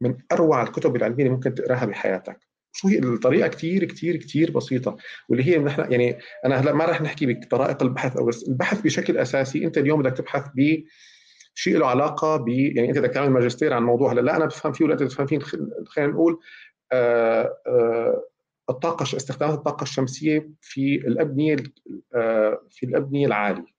[0.00, 2.51] من أروع الكتب العلمية اللي ممكن تقراها بحياتك.
[2.72, 4.96] شو هي الطريقة كثير كثير كثير بسيطة.
[5.28, 9.16] واللي هي نحن يعني أنا هلأ ما راح نحكي بطرائق البحث أو بس البحث بشكل
[9.18, 10.82] أساسي أنت اليوم بدك تبحث ب
[11.54, 14.72] شيء له علاقة ب يعني أنت بدك تعمل ماجستير عن موضوع هلأ لا أنا بفهم
[14.72, 15.38] فيه ولا أنت بتفهم فيه
[15.86, 16.40] خلينا نقول
[16.92, 18.24] آه آه
[18.70, 21.56] الطاقة استخدامات الطاقة الشمسية في الأبنية
[22.14, 23.72] آه في الأبنية العالية.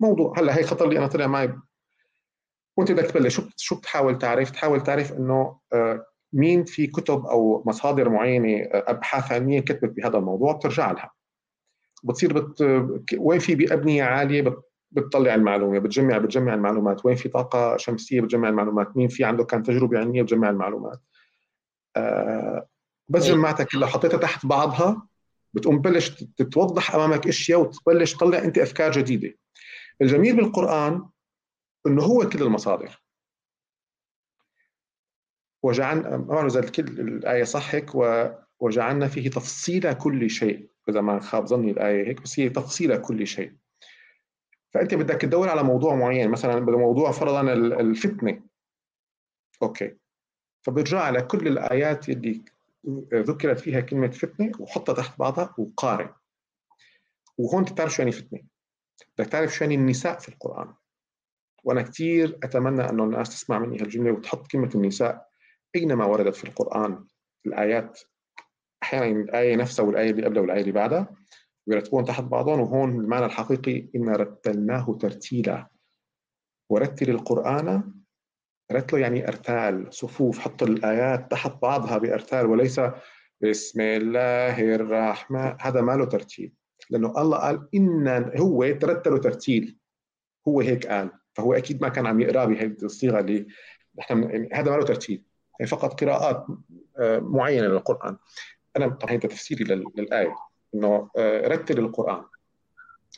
[0.00, 1.52] موضوع هلأ هي خطر لي أنا طلع معي.
[2.76, 5.58] وأنت بدك تبلش شو شو بتحاول تعرف؟ تحاول تعرف إنه
[6.32, 11.10] مين في كتب أو مصادر معينة آه، ابحاث علميه كتبت بهذا الموضوع بترجع لها.
[12.04, 12.62] بتصير بت...
[13.18, 14.62] وين في بأبنية عالية بت...
[14.90, 17.06] بتطلع المعلومة بتجمع بتجمع المعلومات.
[17.06, 18.96] وين في طاقة شمسية بتجمع المعلومات.
[18.96, 21.00] مين في عنده كان تجربة علمية بتجمع المعلومات.
[21.96, 22.68] آه
[23.08, 23.32] بس إيه.
[23.32, 25.06] جمعتها كلها حطيتها تحت بعضها
[25.54, 29.34] بتقوم بلش تتوضح أمامك أشياء وتبلش تطلع أنت أفكار جديدة.
[30.02, 31.02] الجميل بالقرآن
[31.86, 33.05] إنه هو كل المصادر.
[35.66, 37.90] وجعلنا ما بعرف اذا كل الآية صح هيك
[38.60, 40.68] وجعلنا فيه تفصيل كل شيء.
[40.88, 43.52] إذا ما خاب ظني الآية هيك بس هي تفصيل كل شيء.
[44.74, 48.42] فأنت بدك تدور على موضوع معين مثلا موضوع فرضا الفتنة.
[49.62, 49.96] أوكي.
[50.62, 52.40] فبرجع على كل الآيات اللي
[53.14, 56.08] ذكرت فيها كلمة فتنة وحطها تحت بعضها وقارن.
[57.38, 58.40] وهون بتعرف شو يعني فتنة.
[59.18, 60.74] بدك تعرف شو يعني النساء في القرآن.
[61.64, 65.35] وأنا كثير أتمنى أنه الناس تسمع مني هالجملة وتحط كلمة النساء.
[65.76, 67.04] اينما وردت في القرآن
[67.46, 68.00] الآيات؟
[68.82, 71.16] أحيانا الآية نفسها والآية اللي قبلها والآية اللي بعدها
[71.66, 75.68] ويرتبون تحت بعضهم وهون المعنى الحقيقي إن رتلناه ترتيلا.
[76.70, 77.92] ورتل القرآن
[78.72, 82.80] رتلة يعني أرتال صفوف حط الآيات تحت بعضها بأرتال وليس
[83.42, 86.54] بسم الله الرحمن هذا ما له ترتيب
[86.90, 89.78] لأنه الله قال إن هو ترتل ترتيل.
[90.48, 93.46] هو هيك قال فهو أكيد ما كان عم يقرأ بهذه الصيغة اللي
[93.98, 95.24] نحن يعني هذا ما له ترتيب
[95.60, 96.46] يعني فقط قراءات
[96.98, 98.16] آه، معينة للقرآن.
[98.76, 99.64] أنا طبعا هذا تفسيري
[99.96, 100.34] للآية
[100.74, 102.24] إنه آه، رتل القرآن.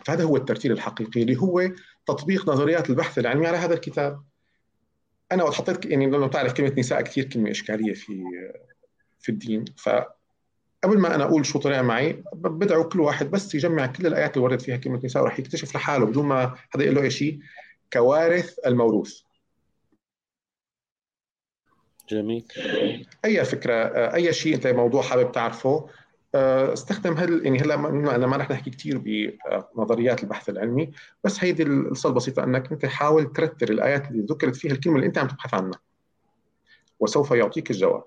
[0.05, 1.71] فهذا هو الترتيل الحقيقي اللي هو
[2.07, 4.23] تطبيق نظريات البحث العلمي على هذا الكتاب.
[5.33, 8.25] أنا وقت حطيت يعني لأنه بتعرف كلمة نساء كثير كلمة إشكالية في
[9.21, 9.65] في الدين.
[9.77, 9.89] ف
[10.85, 14.45] قبل ما أنا أقول شو طلع معي بدعو كل واحد بس يجمع كل الآيات اللي
[14.45, 17.39] ورد فيها كلمة نساء وراح يكتشف لحاله بدون ما حدا يقول له شيء.
[17.93, 19.21] كوارث الموروث.
[22.11, 22.45] جميل
[23.25, 23.75] أي فكرة
[24.15, 25.89] أي شيء أنت موضوع حابب تعرفه.
[26.35, 30.91] آه، استخدم هل يعني هلا أنا ما رح نحكي كثير بنظريات البحث العلمي
[31.25, 35.19] بس هيدي القصة البسيطه أنك أنت حاول ترتر الآيات اللي ذكرت فيها الكلمة اللي أنت
[35.19, 35.81] عم تبحث عنها
[37.01, 38.05] وسوف يعطيك الجواب.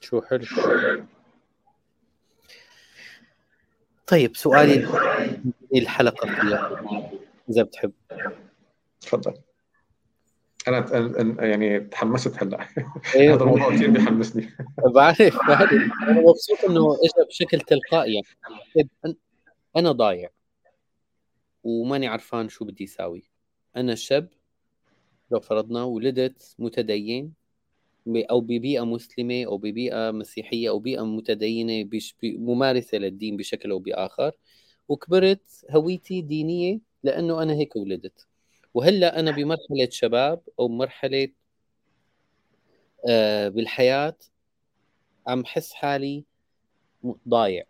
[0.00, 0.44] شو حلو؟
[4.06, 4.88] طيب سؤالي
[5.74, 6.80] الحلقة فيها
[7.50, 7.92] إذا بتحب.
[9.00, 9.34] تفضل.
[10.68, 12.68] أنا يعني تحمست هلأ.
[13.14, 13.34] أيوة.
[13.36, 14.48] هذا الموضوع كثير بيحمسني.
[14.94, 15.72] بعرف بعرف.
[16.02, 18.22] أنا مبسوط إنه اجى بشكل تلقائي.
[18.74, 19.16] يعني
[19.76, 20.30] أنا ضايع.
[21.64, 23.22] وماني عرفان شو بدي أساوي.
[23.76, 24.28] أنا شاب
[25.30, 27.32] لو فرضنا ولدت متدين
[28.08, 31.88] أو ببيئة مسلمة أو ببيئة مسيحية أو بيئة متدينة
[32.24, 34.32] ممارسة للدين بشكل أو بآخر.
[34.88, 38.26] وكبرت هويتي دينية لأنه أنا هيك ولدت.
[38.76, 41.28] وهلأ أنا بمرحلة شباب أو مرحلة
[43.08, 44.16] آه بالحياة
[45.26, 46.24] عم حس حالي
[47.28, 47.64] ضايع.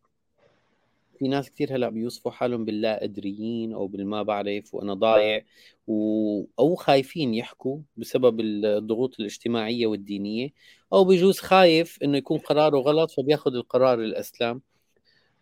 [1.18, 5.44] في ناس كثير هلأ بيوصفوا حالهم باللا ادريين أو بالما بعرف وأنا ضايع
[5.86, 6.44] و...
[6.58, 10.48] أو خايفين يحكوا بسبب الضغوط الاجتماعية والدينية
[10.92, 14.62] أو بجوز خايف إنه يكون قراره غلط فبياخذ القرار الاسلام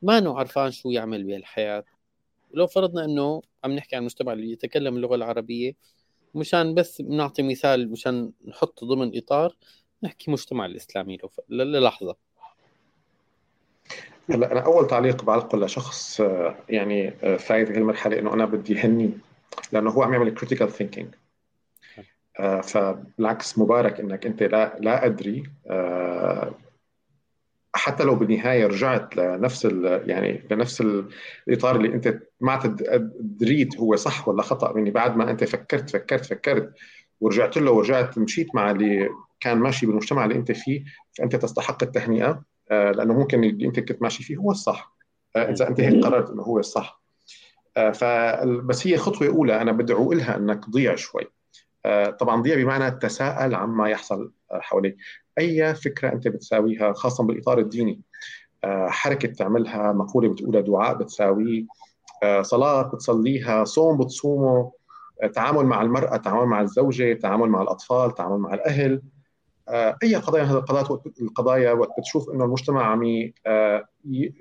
[0.02, 1.84] ما انه عرفان شو يعمل بهالحياة.
[2.54, 5.76] لو فرضنا إنه عم نحكي عن المجتمع اللي يتكلم اللغة العربية
[6.34, 9.56] مشان بس بنعطي مثال مشان نحط ضمن إطار
[10.02, 11.40] نحكي مجتمع الإسلامي لو ف...
[11.48, 12.16] للحظة.
[14.30, 19.10] هلأ أنا أول تعليق بعلقه لشخص آه، يعني آه، فايت هالمرحله إنه أنا بدي هني
[19.72, 21.14] لأنه هو عم يعمل critical thinking
[22.40, 25.42] آه، فبالعكس مبارك إنك أنت لا لا أدري
[27.76, 30.80] حتى لو بالنهاية رجعت لنفس يعني لنفس
[31.48, 32.76] الإطار اللي أنت ما
[33.20, 36.74] دريت هو صح ولا خطأ يعني بعد ما أنت فكرت فكرت فكرت
[37.20, 39.08] ورجعت له ورجعت مشيت مع اللي
[39.40, 40.84] كان ماشي بالمجتمع اللي أنت فيه
[41.18, 44.94] فأنت تستحق التهنئة آه، لأنه ممكن اللي أنت كنت ماشي فيه هو الصح
[45.36, 47.02] آه، إذا أنت هيك قررت إنه هو الصح.
[47.76, 51.30] آه، فبس هي خطوة أولى أنا بدعو لها إنك تضيع شوي.
[52.18, 54.96] طبعا ضيع بمعنى تساءل عما يحصل حواليك.
[55.38, 58.00] أي فكرة أنت بتساويها خاصه بالإطار الديني.
[58.64, 61.64] آه، حركة تعملها مقولة بتقولها دعاء بتساويه.
[62.22, 64.72] آه، صلاة بتصليها صوم بتصومه.
[65.22, 69.02] آه، تعامل مع المرأة تعامل مع الزوجة تعامل مع الأطفال تعامل مع الأهل.
[70.02, 73.32] أي قضايا من هذه القضايا القضايا وقت بتشوف إنه المجتمع عم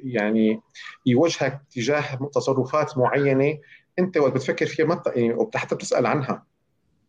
[0.03, 0.61] يعني
[1.05, 3.57] يوجهك تجاه تصرفات معينة
[3.99, 6.43] أنت وقت بتفكر فيها ما يعني حتى بتسأل عنها.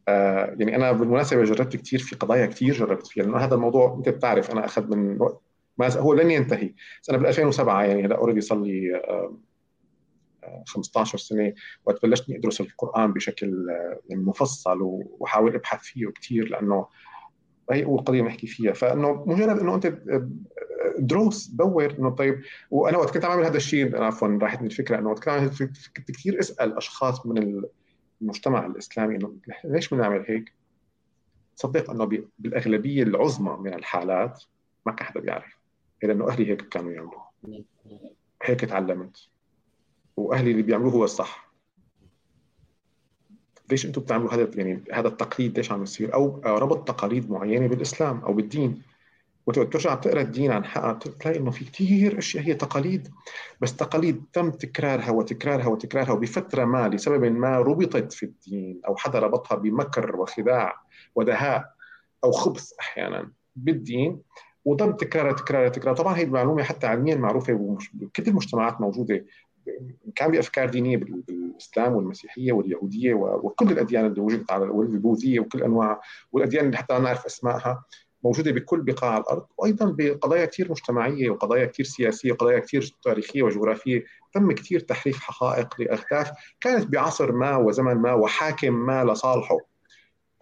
[0.08, 4.08] آه يعني أنا بالمناسبة جربت كثير في قضايا كثير جربت فيها لأنه هذا الموضوع أنت
[4.08, 5.40] بتعرف أنا أخذ من وقت
[5.78, 6.74] ما هو لن ينتهي.
[7.02, 9.02] بس أنا بال 2007 يعني هلا اوريدي صار لي
[10.66, 11.52] 15 سنة
[11.86, 13.66] وقت بلشت أدرس القرآن بشكل
[14.08, 16.86] يعني مفصل وحاول أبحث فيه كثير لأنه
[17.70, 18.72] هي اول قضية بنحكي فيها.
[18.72, 19.98] فإنه مجرد إنه أنت
[20.98, 22.40] دروس دور إنه طيب
[22.70, 26.10] وأنا وقت كنت عم أعمل هذا الشيء عفوا راحت من الفكرة إنه وقت كنت كنت
[26.10, 27.62] كثير أسأل أشخاص من
[28.22, 30.52] المجتمع الإسلامي إنه ليش بنعمل هيك؟
[31.56, 34.44] صدق إنه بالأغلبية العظمى من الحالات
[34.86, 35.58] ما كان حدا بيعرف.
[36.02, 37.20] لأنه أهلي هيك كانوا يعملوا
[38.42, 39.28] هيك تعلمت.
[40.16, 41.50] وأهلي اللي بيعملوه هو الصح.
[43.70, 48.18] ليش أنتم بتعملوا هذا يعني هذا التقليد ليش عم يصير؟ أو ربط تقاليد معينة بالإسلام
[48.18, 48.82] أو بالدين.
[49.46, 53.08] وترجع تقرأ الدين عن حقها تلاقي إنه في كثير أشياء هي تقاليد
[53.60, 59.18] بس تقاليد تم تكرارها وتكرارها وتكرارها وبفترة ما لسبب ما ربطت في الدين أو حدا
[59.18, 60.82] ربطها بمكر وخداع
[61.14, 61.64] ودهاء
[62.24, 64.22] أو خبث أحيانا بالدين
[64.64, 69.24] وتم تكرارها تكرارها تكرارها طبعا هي المعلومة حتى علميا معروفة بكل المجتمعات موجودة
[70.14, 76.00] كان بافكار دينية بالإسلام والمسيحية واليهودية وكل الأديان اللي وجدت على والبوذيه وكل أنواع
[76.32, 77.84] والأديان اللي حتى نعرف أسمائها.
[78.24, 84.04] موجودة بكل بقاع الأرض وأيضا بقضايا كثير مجتمعية وقضايا كثير سياسية وقضايا كثير تاريخية وجغرافية.
[84.32, 89.58] تم كثير تحريف حقائق لأهداف كانت بعصر ما وزمن ما وحاكم ما لصالحه.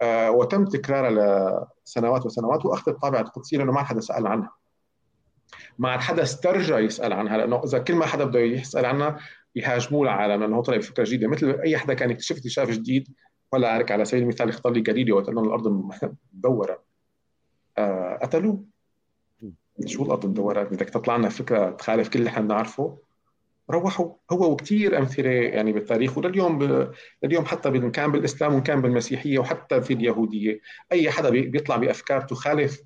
[0.01, 4.51] آه وتم تكرارها لسنوات وسنوات وأخذت الطابع القدسي لأنه ما حدا سأل عنها.
[5.79, 9.19] ما حدا استرجى يسأل عنها لأنه إذا كل ما حدا بده يسأل عنها
[9.55, 11.27] يهاجموه العالم لأنه طلع بفكرة جديدة.
[11.27, 13.07] مثل أي حدا كان يكتشف اكتشاف جديد
[13.51, 15.67] ولا على سبيل المثال اختار لي جاليليو وقت الأرض
[16.33, 16.82] مدورة.
[18.21, 18.63] قتلوه.
[19.85, 22.97] شو الأرض مدوره بدك تطلع لنا فكرة تخالف كل اللي إحنا بنعرفه.
[23.71, 24.13] روحوا.
[24.31, 26.91] هو وكثير أمثلة يعني بالتاريخ ولليوم ب...
[27.23, 30.59] لليوم حتى ان كان بالإسلام وان كان بالمسيحية وحتى في اليهودية.
[30.91, 32.81] أي حدا بيطلع بأفكار تخالف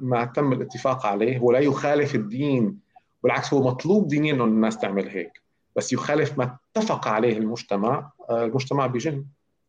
[0.00, 2.78] ما تم الاتفاق عليه ولا يخالف الدين.
[3.22, 5.42] بالعكس هو مطلوب دينيا إنه الناس تعمل هيك.
[5.76, 9.24] بس يخالف ما اتفق عليه المجتمع آه، المجتمع بيجن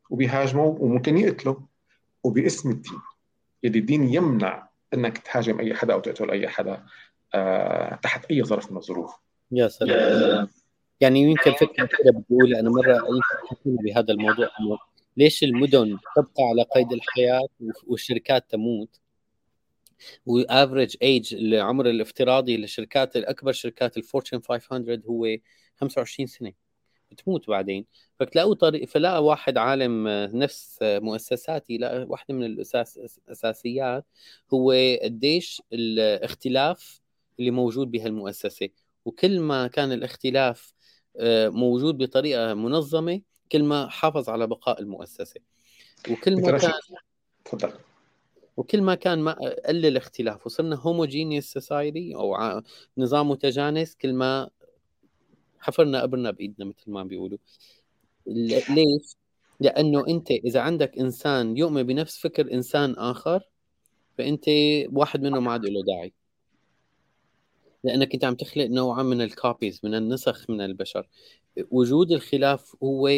[0.09, 1.61] وبيهاجمه وممكن يقتله
[2.23, 2.99] وباسم الدين.
[3.63, 6.83] يلي الدين يمنع إنك تهاجم أي حدا أو تقتل أي حدا
[7.33, 9.13] آه، تحت أي ظرف من الظروف.
[9.51, 10.47] يا سلام.
[11.01, 13.03] يعني يمكن فكرة كده بتقول أنا مرة
[13.49, 14.77] حكينا بهذا الموضوع إنه
[15.17, 17.47] ليش المدن تبقى على قيد الحياة
[17.87, 18.99] والشركات تموت؟
[20.25, 25.27] و average age العمر الافتراضي للشركات الأكبر شركات ال Fortune 500 هو
[25.75, 26.53] 25 سنة.
[27.13, 27.85] بتموت بعدين.
[28.19, 34.05] فتلاقوا طريق فلاقى واحد عالم نفس مؤسساتي لقى واحدة من الاساس الأساسيات
[34.53, 34.71] هو
[35.03, 37.01] قديش الاختلاف
[37.39, 38.69] اللي موجود بهالمؤسسة.
[39.05, 40.73] وكل ما كان الاختلاف
[41.17, 43.21] آه، موجود بطريقة منظمة
[43.51, 45.41] كل ما حافظ على بقاء المؤسسة.
[46.09, 46.71] وكل ما كان
[47.45, 47.73] تفضل.
[48.57, 49.31] وكل ما كان ما
[49.67, 52.61] قل الاختلاف وصرنا هوموجينيوس سوسايتي أو
[52.97, 54.49] نظام متجانس كل ما
[55.63, 57.37] حفرنا قبرنا بإيدنا مثل ما بيقولوا.
[58.27, 59.15] ليش؟
[59.59, 63.41] لأنه أنت إذا عندك إنسان يؤمن بنفس فكر إنسان آخر
[64.17, 64.45] فأنت
[64.91, 66.13] واحد منهم ما عاد له داعي.
[67.83, 71.09] لأنك أنت عم تخلق نوعا من الكوبيز من النسخ من البشر.
[71.71, 73.09] وجود الخلاف هو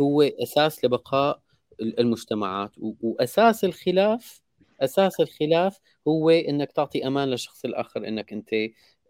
[0.00, 1.40] هو أساس لبقاء
[1.80, 2.70] المجتمعات.
[2.78, 4.42] وأساس الخلاف
[4.80, 5.78] أساس الخلاف
[6.08, 8.50] هو إنك تعطي أمان للشخص الآخر إنك أنت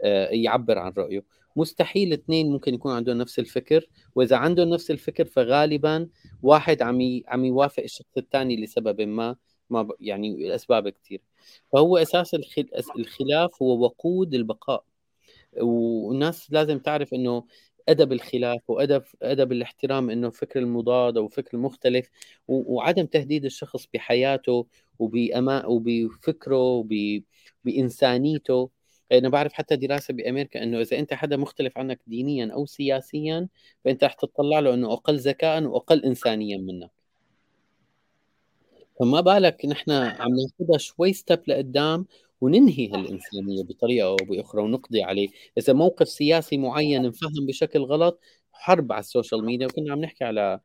[0.03, 1.25] آه، يعبر عن رأيه.
[1.57, 6.09] مستحيل اثنين ممكن يكون عندهم نفس الفكر وإذا عندهم نفس الفكر فغالبا
[6.43, 9.37] واحد عم عم يوافق الشخص الثاني لسبب ما
[9.71, 11.21] ما يعني الاسباب كثير
[11.73, 12.37] فهو أساس
[12.97, 14.85] الخلاف هو وقود البقاء.
[15.62, 17.45] والناس لازم تعرف إنه
[17.88, 22.11] أدب الخلاف وأدب أدب الاحترام إنه فكر المضاد أو فكر المختلف
[22.49, 24.67] وعدم تهديد الشخص بحياته
[24.99, 26.85] وبأما وبفكره
[27.64, 28.71] وبإنسانيته
[29.12, 33.49] أنا بعرف حتى دراسة بأمريكا إنه إذا أنت حدا مختلف عنك دينيا أو سياسيا
[33.85, 36.90] فأنت رح تطلع له إنه أقل ذكاء وأقل انسانيا منك.
[39.01, 42.07] فما بالك نحن عم ناخذها شوي ستيب لقدام
[42.41, 45.28] وننهي هالإنسانية بطريقة أو بأخرى ونقضي عليه.
[45.59, 48.20] إذا موقف سياسي معين انفهم بشكل غلط
[48.53, 49.66] حرب على ال social media.
[49.66, 50.61] وكنا عم نحكي على.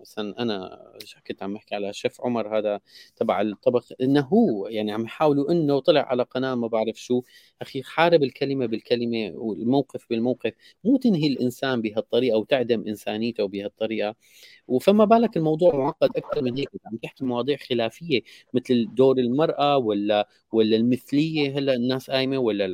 [0.00, 0.84] مثلا أنا
[1.26, 2.80] كنت عم بحكي على شيف عمر هذا
[3.16, 7.22] تبع الطبخ إنه هو يعني عم يحاولوا إنه طلع على قناة ما بعرف شو
[7.62, 10.52] أخي حارب الكلمة بالكلمة والموقف بالموقف
[10.84, 14.14] مو تنهي الإنسان بهالطريقة وتعدم إنسانيته بهالطريقة.
[14.68, 18.22] وفما بالك الموضوع معقد أكثر من هيك عم تحكي مواضيع خلافية
[18.54, 22.64] مثل دور المرأة ولا ولا المثلية هلا الناس قايمة ولا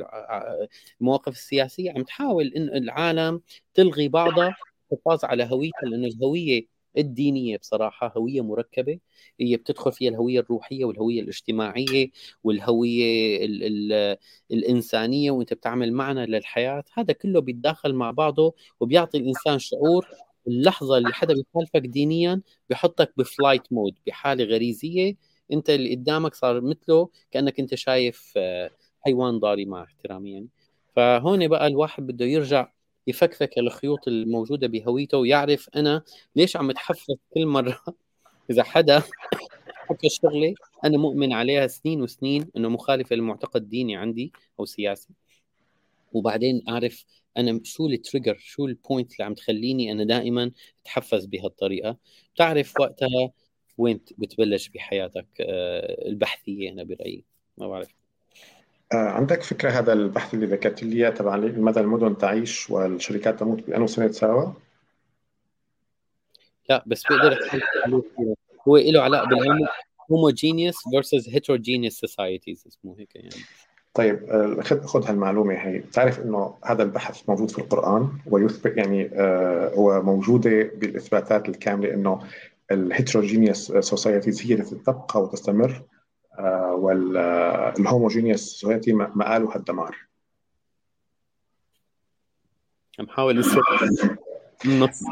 [1.01, 3.41] المواقف السياسية عم تحاول إن العالم
[3.73, 4.55] تلغي بعضها
[4.91, 6.65] الحفاظ على هويتها لأنه الهوية
[6.97, 8.99] الدينية بصراحة هوية مركبة.
[9.39, 12.09] هي بتدخل فيها الهوية الروحية والهوية الاجتماعية
[12.43, 14.17] والهوية ال ال
[14.51, 16.83] الإنسانية وأنت بتعمل معنى للحياة.
[16.93, 20.07] هذا كله بيتداخل مع بعضه وبيعطي الإنسان شعور
[20.47, 25.15] اللحظة اللي حدا بيخالفك دينيا بحطك ب fight mode بحالة غريزية.
[25.53, 28.71] أنت اللي قدامك صار مثله كأنك أنت شايف آه،
[29.05, 30.47] حيوان ضاري مع احترامي يعني.
[30.95, 32.71] فهون بقى الواحد بده يرجع
[33.07, 36.03] يفكفك الخيوط الموجودة بهويته ويعرف أنا
[36.35, 37.81] ليش عم اتحفز كل مرة.
[38.51, 39.03] إذا حدا
[39.89, 40.53] حكى شغلة
[40.85, 45.09] أنا مؤمن عليها سنين وسنين إنه مخالفه للمعتقد الديني عندي أو سياسي.
[46.13, 47.05] وبعدين أعرف
[47.37, 51.97] أنا شو ال trigger شو ال point اللي عم تخليني أنا دائما اتحفز بهالطريقة.
[52.35, 53.31] بتعرف وقتها
[53.77, 57.25] وين بتبلش بحياتك آه، البحثية أنا برأيي.
[57.57, 58.00] ما بعرف.
[58.93, 63.87] عندك فكرة هذا البحث اللي ذكرت لي إياه تبع لماذا المدن تعيش والشركات تموت بأنه
[63.87, 64.51] سنة سوا؟
[66.69, 67.39] لا بس بقدر
[68.67, 69.67] هو له علاقة بالعلم
[70.11, 73.29] homogeneous versus heterogeneous societies اسمه هيك يعني.
[73.93, 75.53] طيب آه، خذ خذ هالمعلومة.
[75.53, 81.93] هي بتعرف إنه هذا البحث موجود في القرآن ويثبت يعني آه هو موجودة بالإثباتات الكاملة
[81.93, 82.19] إنه
[82.71, 85.71] ال heterogeneous societies هي التي تبقى وتستمر.
[85.71, 85.90] آه
[86.73, 89.97] وال homogeneous society مآلها الدمار
[92.99, 93.43] عم حاول
[94.65, 95.03] النص.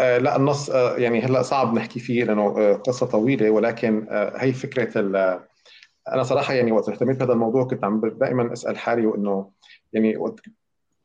[0.00, 4.32] آه لا النص آه يعني هلأ صعب نحكي فيه لأنه آه قصة طويلة ولكن آه
[4.36, 5.00] هي فكرة
[6.08, 9.50] أنا صراحة يعني وقت اهتميت بهذا الموضوع كنت عم دائما أسأل حالي وإنه
[9.92, 10.18] يعني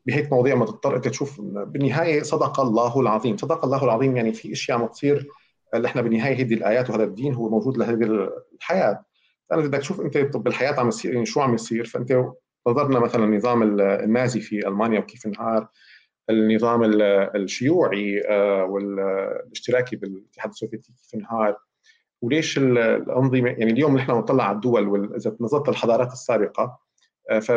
[0.05, 4.51] بهيك مواضيع ما تضطر أنت تشوف بالنهاية صدق الله العظيم، صدق الله العظيم يعني في
[4.51, 5.27] أشياء عم تصير
[5.73, 9.03] اللي إحنا بالنهاية هذه الآيات وهذا الدين هو موجود لهذه الحياة.
[9.49, 12.25] فانا بدك تشوف أنت بالحياة عم يصير يعني شو عم يصير؟ فأنت
[12.67, 15.67] نظرنا مثلا النظام النازي في ألمانيا وكيف انهار
[16.29, 16.81] النظام
[17.35, 21.57] الشيوعي آه، والاشتراكي بالاتحاد السوفيتي كيف انهار
[22.21, 26.79] وليش الانظمه يعني اليوم نحن نطلع على الدول إذا نظرت الحضارات السابقة
[27.29, 27.51] آه، ف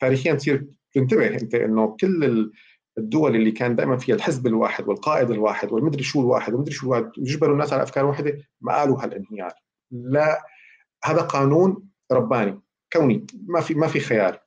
[0.00, 2.50] تاريخيا تصير تنتبه أنت إنه كل
[2.98, 7.10] الدول اللي كان دائما فيها الحزب الواحد والقائد الواحد والمدري شو الواحد ومدري شو الواحد
[7.18, 9.52] يجبروا الناس على أفكار واحدة ما قالوا هالانهيار.
[9.90, 10.42] لا
[11.04, 12.60] هذا قانون رباني
[12.92, 14.40] كوني ما في ما في خيار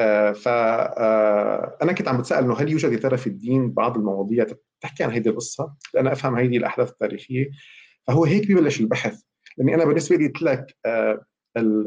[0.00, 4.46] آه فانا آه كنت عم بتسأل إنه هل يوجد يا ترى في الدين بعض المواضيع
[4.80, 7.50] تحكي عن هذه القصة؟ لأن أفهم هذه الأحداث التاريخية.
[8.06, 9.22] فهو هيك ببلش البحث
[9.58, 11.24] لأني أنا بالنسبة لي قلت لك آه،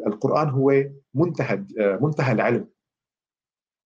[0.08, 0.84] القرآن هو
[1.14, 1.66] منتهى
[2.02, 2.70] منتهى العلم.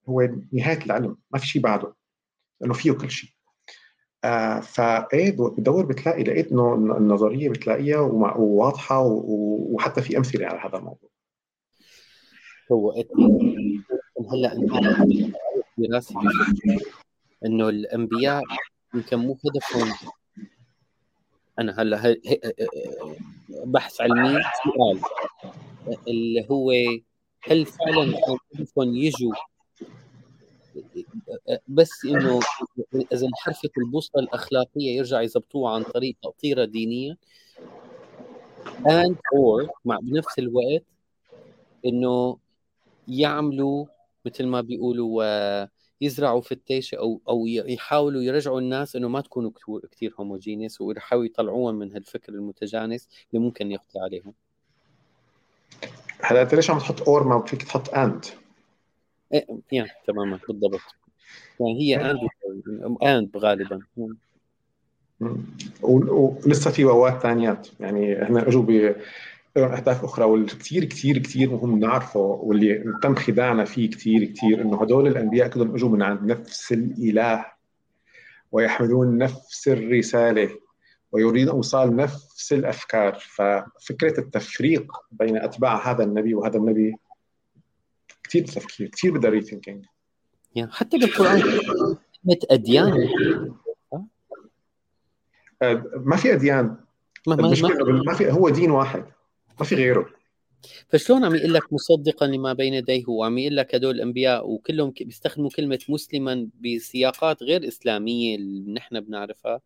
[0.09, 1.95] هو نهاية العلم ما في شيء بعده
[2.61, 3.29] لأنه فيه كل شيء.
[4.23, 9.01] آه فإيه بتدور بتلاقي لقيت انه النظريه بتلاقيها وواضحة
[9.71, 11.09] وحتى في أمثلة على هذا الموضوع.
[12.71, 12.91] هو
[14.31, 14.55] هلأ
[15.77, 16.15] دراسه
[17.45, 18.43] إنه الأنبياء
[18.93, 20.09] يمكن مو هدفهم.
[21.59, 22.15] أنا هلأ
[23.65, 24.99] بحث علمي سؤال
[26.07, 26.71] اللي هو
[27.43, 28.13] هل فعلا
[28.75, 29.33] كان يجوا
[31.67, 32.39] بس إنه
[33.13, 37.17] إذا انحرفت البوصلة الأخلاقية يرجع يضبطوها عن طريق تأطيرة دينية.
[38.79, 40.83] And or مع بنفس الوقت
[41.85, 42.37] إنه
[43.07, 43.85] يعملوا
[44.25, 45.67] مثل ما بيقولوا
[46.01, 49.51] يزرعوا في التيشة أو أو يحاولوا يرجعوا الناس إنه ما تكونوا
[49.91, 54.33] كثير homogeneous ويحاولوا يطلعوهم من هالفكر المتجانس اللي ممكن يقضي عليهم.
[56.21, 58.25] هلا أنت ليش عم تحط or ما فيك تحط and
[59.71, 60.79] يعني تماما بالضبط.
[61.59, 62.17] يعني هي
[63.03, 63.81] and غالبا.
[65.81, 68.63] ولسه في واوات ثانيات يعني إحنا أجوا
[69.55, 74.61] لهم أهداف أخرى واللي كثير كثير كثير مهم نعرفه واللي تم خداعنا فيه كثير كثير
[74.61, 77.45] إنه هدول الأنبياء كلهم أجوا من عند نفس الإله
[78.51, 80.49] ويحملون نفس الرسالة
[81.11, 83.13] ويريد اوصال نفس الأفكار.
[83.19, 86.95] ففكرة التفريق بين أتباع هذا النبي وهذا النبي
[88.29, 89.85] كثير تفكير كثير بدها ريثينكينج
[90.55, 91.41] يعني حتى بالقرآن.
[91.41, 93.09] كلمة أديان.
[95.95, 96.77] ما في أديان.
[97.27, 97.53] ما, ما,
[98.05, 99.05] ما في هو دين واحد
[99.59, 100.09] ما في غيره.
[100.89, 105.49] فشلون عم يقول لك مصدقا لما بين يديه؟ وعم يقول لك هدول الأنبياء وكلهم بيستخدموا
[105.49, 109.61] كلمة مسلما بسياقات غير إسلامية اللي نحن بنعرفها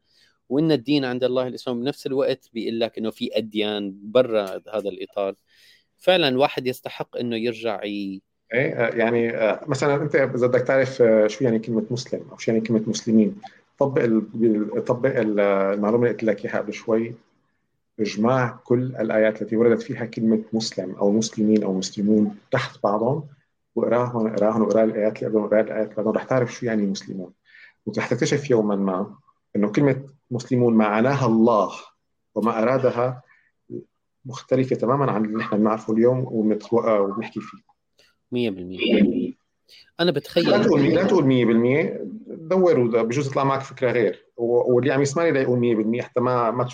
[0.50, 1.82] وإن الدين عند الله الإسلام.
[1.82, 5.36] بنفس الوقت بيقول لك إنه في أديان برا هذا الإطار.
[5.98, 8.22] فعلا واحد يستحق إنه يرجع ي...
[8.54, 12.38] إيه آه، يعني آه، مثلا أنت إذا بدك تعرف آه، شو يعني كلمة مسلم أو
[12.38, 13.42] شو يعني كلمة مسلمين
[13.80, 14.02] طبق
[14.80, 17.16] طبق المعلومة اللي قلت لك إياها قبل شوي.
[18.00, 23.24] إجماع كل الآيات التي وردت فيها كلمة مسلم أو مسلمين أو مسلمون تحت بعضهم
[23.76, 27.34] واقراهم اقراهم واقرأ الآيات اللي قبلهم واقرأ الآيات اللي قبلهم رح تعرف شو يعني مسلمون.
[27.86, 29.16] ورح تكتشف يوما ما
[29.56, 31.72] إنه كلمة مسلمون معناها الله
[32.36, 33.22] وما أرادها
[34.26, 37.73] مختلفة تماما عن اللي نحن بنعرفه اليوم وبنحكي فيه.
[38.34, 39.34] 100%
[40.00, 44.26] أنا بتخيل لا تقول لا تقول 100% دور بجوز يطلع معك فكرة غير.
[44.38, 45.60] واللي عم يسمعني لا يقول
[46.00, 46.68] 100% حتى ما ما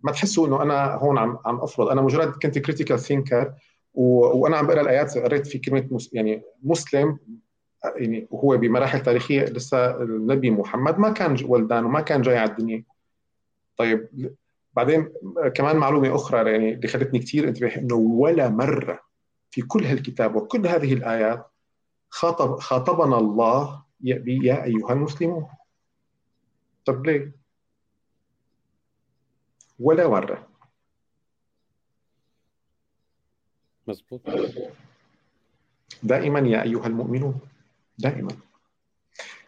[0.00, 1.88] ما تحسوا إنه أنا هون عم عم أفرض.
[1.88, 3.52] أنا مجرد كنت كريتيكال ثينكر
[3.94, 6.10] وأنا عم بقرأ الآيات قريت في كلمة مس...
[6.12, 7.18] يعني مسلم
[7.96, 12.84] يعني وهو بمراحل تاريخية لسه النبي محمد ما كان ولدان وما كان جاي على الدنيا.
[13.76, 14.08] طيب
[14.76, 15.08] بعدين
[15.54, 19.05] كمان معلومة أخرى يعني اللي خلتني كثير انتبه إنه ولا مرة
[19.56, 21.50] في كل هالكتاب وكل هذه الآيات
[22.10, 25.48] خاطب خاطبنا الله يا أيها المسلمون.
[26.84, 27.32] طب ليه؟
[29.80, 30.48] ولا مره
[33.88, 34.20] مزبوط
[36.02, 37.40] دائما يا أيها المؤمنون
[37.98, 38.36] دائما.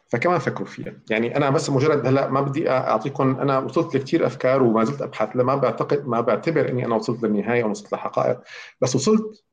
[0.08, 0.94] فكمان فكروا فيها.
[1.10, 5.36] يعني أنا بس مجرد هلأ ما بدي أعطيكم أنا وصلت لكثير أفكار وما زلت أبحث
[5.36, 8.40] ما بعتقد ما بعتبر إني أنا وصلت للنهاية وصلت لحقائق.
[8.80, 9.47] بس وصلت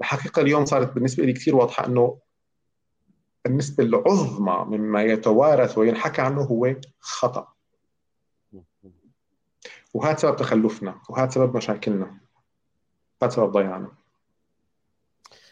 [0.00, 2.18] الحقيقة اليوم صارت بالنسبة لي كثير واضحة إنه
[3.46, 7.52] النسبة العظمى مما يتوارث وينحكى عنه هو خطأ.
[9.94, 12.18] وهذا سبب تخلفنا وهذا سبب مشاكلنا
[13.22, 13.92] هذا سبب ضياعنا.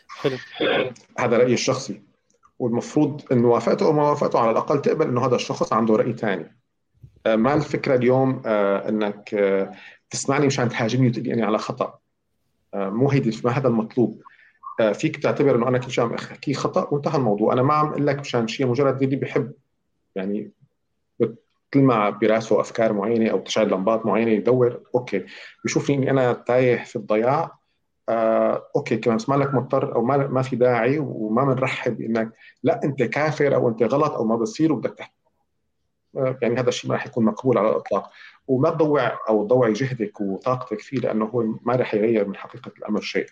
[0.08, 0.36] حلو.
[1.18, 2.02] هذا رأيي الشخصي.
[2.58, 6.56] والمفروض انه وافقته أو ما وافقته على الأقل تقبل إنه هذا الشخص عنده رأي ثاني
[7.26, 9.72] آه، ما الفكرة اليوم آه، إنك آه،
[10.10, 11.98] تسمعني مشان تهاجمني وتقول اني على خطأ.
[12.74, 14.22] مو هيدي ما هذا المطلوب.
[14.92, 17.52] فيك تعتبر إنه أنا كل شيء عم احكيه خطأ وانتهى الموضوع.
[17.52, 19.52] أنا ما عم أقول لك مشان شيء مجرد اللي بيحب
[20.14, 20.50] يعني
[21.70, 25.26] بتلمع براسه أفكار معينة أو تشعل لمبات معينة يدور okay.
[25.64, 27.58] بيشوفني إني أنا تايه في الضياع
[28.08, 32.84] آه، okay كمان بس مالك مضطر أو ما ما في داعي وما بنرحب بانك لا
[32.84, 35.12] أنت كافر أو أنت غلط أو ما بصير وبدك تحكي.
[36.16, 38.10] آه، يعني هذا الشيء ما راح يكون مقبول على الإطلاق.
[38.46, 43.00] وما تضوع أو تضوعي جهدك وطاقتك فيه لأنه هو ما راح يغير من حقيقة الأمر
[43.00, 43.26] شيء.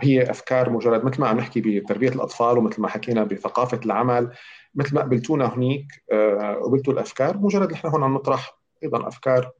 [0.00, 4.32] هي أفكار مجرد مثل ما عم نحكي بتربية الأطفال ومثل ما حكينا بثقافة العمل
[4.74, 9.50] مثل ما قبلتونا هنيك آه، قبلتوا الأفكار مجرد نحن هون عم نطرح أيضا أفكار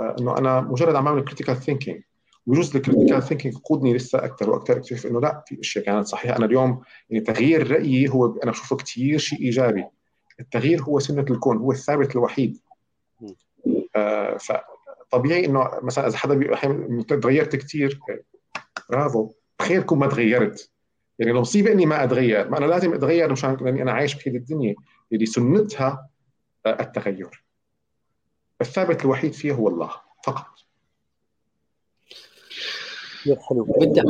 [0.00, 2.02] إنه أنا مجرد عم بعمل critical thinking
[2.48, 6.36] وجزء ال critical thinking يقودني لسه أكثر وأكثر أكتشف إنه لا في أشياء كانت صحيحة.
[6.36, 9.84] أنا اليوم يعني تغيير رأيي هو أنا بشوفه كثير شيء إيجابي.
[10.40, 12.58] التغيير هو سنة الكون هو الثابت الوحيد.
[13.96, 14.36] آه
[15.08, 18.00] فطبيعي إنه مثلا إذا حدا بيقول تغيرت كثير
[18.90, 19.32] برافو
[19.62, 20.70] خير كون ما تغيرت.
[21.18, 24.74] يعني المصيبه إني ما أتغير ما أنا لازم أتغير مشان لأني أنا عايش بهذه الدنيا
[25.12, 26.08] اللي سنتها
[26.66, 27.44] آه، التغير.
[28.60, 29.90] الثابت الوحيد فيه هو الله
[30.24, 30.46] فقط.
[33.24, 33.64] حلو.
[33.64, 34.04] بدك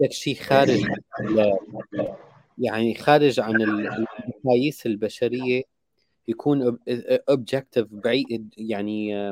[0.00, 0.84] بدك شيء خارج
[2.58, 5.62] يعني خارج عن المقاييس البشرية
[6.28, 6.78] يكون
[7.28, 9.30] objective بعيد يعني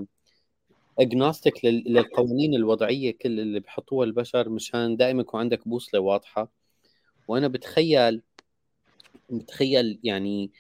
[0.98, 6.52] agnostic للقوانين الوضعية كل اللي بحطوها البشر مشان دائما يكون عندك بوصلة واضحة.
[7.28, 8.22] وأنا بتخيل
[9.30, 10.50] بتخيل يعني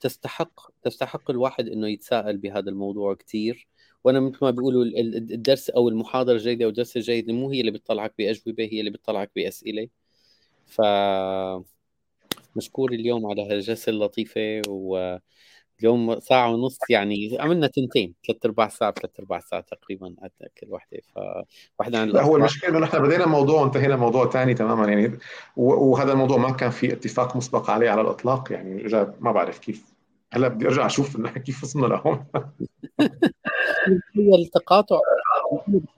[0.00, 3.66] تستحق تستحق الواحد إنه يتساءل بهذا الموضوع كثير
[4.04, 8.14] وأنا مثل ما بيقولوا الدرس أو المحاضرة الجيدة أو الدرس الجيد مو هي اللي بتطلعك
[8.18, 9.88] بأجوبة هي اللي بتطلعك بأسئلة.
[10.66, 10.80] ف
[12.56, 15.18] مشكور اليوم على هالجلسة اللطيفة و
[15.80, 20.14] اليوم ساعة ونص يعني عملنا تنتين ثلاث أرباع ساعة ثلاث أرباع ساعة تقريبا
[20.60, 24.88] كل وحدة فواحدة عن لا هو المشكلة إنه نحن بدينا موضوع وانتهينا موضوع ثاني تماما
[24.92, 25.18] يعني
[25.56, 29.92] وهذا الموضوع ما كان في اتفاق مسبق عليه على الإطلاق يعني اجى ما بعرف كيف.
[30.32, 31.16] هلأ بدي أرجع أشوف
[31.46, 32.24] كيف وصلنا لهون.
[34.16, 34.98] هي التقاطع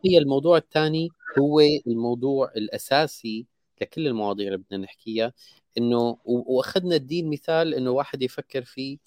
[0.04, 1.08] هي الموضوع الثاني
[1.38, 3.46] هو الموضوع الأساسي
[3.80, 5.32] لكل المواضيع اللي بدنا نحكيها
[5.78, 8.98] إنه وأخذنا الدين مثال إنه واحد يفكر فيه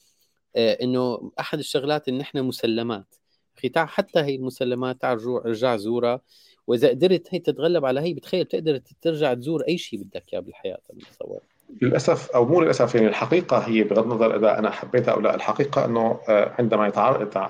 [0.58, 3.16] إنه أحد الشغلات إن إحنا مسلمات.
[3.58, 6.22] أخي حتى هي المسلمات تعال رجع زورها.
[6.68, 10.80] وإذا قدرت هي تتغلب على هي بتخيل بتقدر ترجع تزور أي شيء بدك إياه بالحياة
[10.94, 11.40] بتصور
[11.82, 15.86] للأسف أو مو للأسف يعني الحقيقة هي بغض النظر إذا أنا حبيتها أو لا الحقيقة
[15.86, 16.88] إنه آه، عندما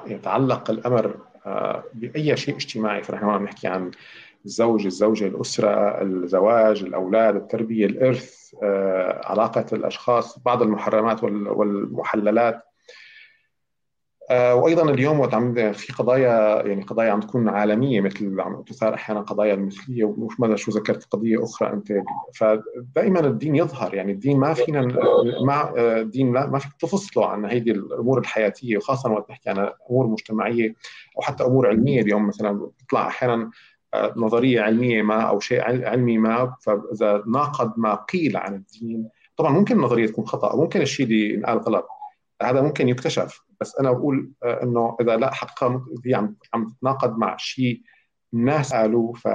[0.07, 3.91] يتعلق الأمر آه، بأي شيء اجتماعي فنحن هون نحكي عن
[4.45, 8.53] الزوج الزوجة الأسرة الزواج الأولاد التربية الإرث
[9.23, 12.55] علاقة الأشخاص بعض المحرمات والمحللات.
[12.55, 12.66] آه،
[14.31, 19.21] وأيضا اليوم وقت عم في قضايا يعني قضايا عم تكون عالمية مثل عم تثار أحيانا
[19.21, 21.93] قضايا المثلية ومش ماذا شو ذكرت قضية أخرى أنت.
[22.35, 24.87] فدائما الدين يظهر يعني الدين ما فينا
[25.41, 30.07] مع آه، الدين ما فيك تفصله عن هيدي الأمور الحياتية وخاصه وقت نحكي عن أمور
[30.07, 30.75] مجتمعية
[31.17, 32.01] أو حتى أمور علمية.
[32.01, 33.51] اليوم مثلا بتطلع أحيانا
[33.93, 39.51] آه، نظرية علمية ما أو شيء علمي ما فإذا ناقض ما قيل عن الدين طبعا
[39.51, 41.87] ممكن النظرية تكون خطأ ممكن الشيء اللي ينقال غلط
[42.41, 43.46] هذا ممكن يكتشف.
[43.61, 47.81] بس أنا بقول آه، إنه إذا لا حقيقة هي عم عم تتناقض مع شيء
[48.33, 49.27] الناس قالوا ف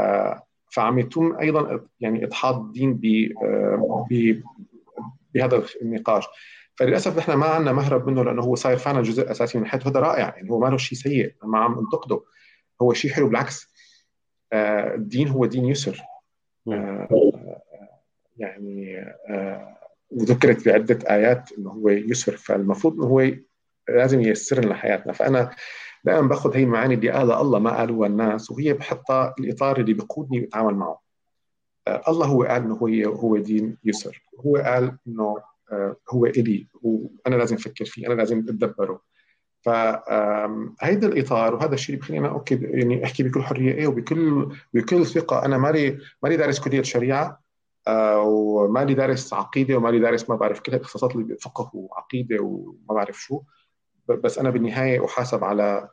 [0.73, 3.33] فعم يتم أيضا يعني اضحاد الدين ب
[5.35, 6.25] بهذا النقاش.
[6.75, 9.89] فللأسف نحن ما عندنا مهرب منه لأنه هو صاير فعلا جزء أساسي من حياته.
[9.91, 12.21] هذا رائع يعني هو ما له شيء سيء ما عم ننتقده
[12.83, 13.73] هو شيء حلو بالعكس
[14.53, 16.03] آه، الدين هو دين يسر.
[16.69, 17.09] آه،
[18.37, 18.99] يعني
[19.31, 19.77] آه،
[20.11, 22.37] وذكرت بعدة آيات إنه هو يسر.
[22.37, 23.31] فالمفروض إنه هو
[23.89, 25.51] لازم ييسر لنا حياتنا فأنا
[26.05, 30.41] دائما باخذ هي المعاني اللي قالها الله ما قالوها الناس وهي بحطها الإطار اللي بيقودني
[30.41, 31.01] بتعامل معه.
[32.09, 34.23] الله هو قال إنه هو هو دين يسر.
[34.47, 35.37] هو قال إنه
[36.11, 39.01] هو إلي وأنا لازم أفكر فيه أنا لازم أتدبره.
[39.61, 45.45] فهيدا الإطار وهذا الشيء اللي بخلينا أوكي يعني أحكي بكل حرية إيه وبكل بكل ثقة.
[45.45, 47.43] أنا مالي مالي دارس كلية شريعة
[47.89, 53.21] آه، ومالي دارس عقيدة ومالي دارس ما بعرف كل الاختصاصات اللي فقه وعقيده وما بعرف
[53.21, 53.43] شو.
[54.15, 55.89] بس أنا بالنهاية أحاسب على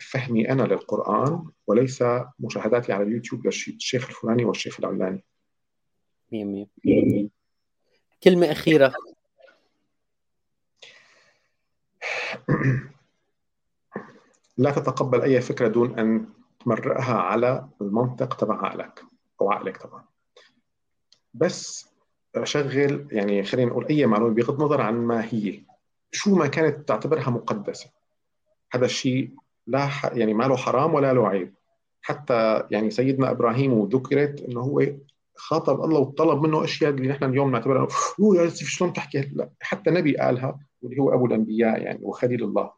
[0.00, 2.04] فهمي أنا للقرآن وليس
[2.38, 5.24] مشاهداتي على اليوتيوب للشيخ الفلاني والشيخ العلاني.
[6.32, 6.66] 100
[8.24, 8.92] كلمة أخيرة.
[14.58, 16.28] لا تتقبل أي فكرة دون أن
[16.64, 19.04] تمرقها على المنطق تبع عقلك
[19.40, 20.04] أو عقلك طبعا.
[21.34, 21.88] بس
[22.44, 25.62] شغل يعني خلينا نقول أي معلومة بغض النظر عن ما هي.
[26.12, 27.90] شو ما كانت تعتبرها مقدسة.
[28.72, 29.30] هذا الشيء
[29.66, 31.54] لا يعني ما له حرام ولا له عيب.
[32.02, 34.82] حتى يعني سيدنا إبراهيم وذكرت إنه هو
[35.36, 37.88] خاطب الله وطلب منه أشياء اللي نحن اليوم نعتبرها
[38.20, 42.70] أوه يا شلون تحكي لا حتى نبي قالها واللي هو أبو الأنبياء يعني وخليل الله.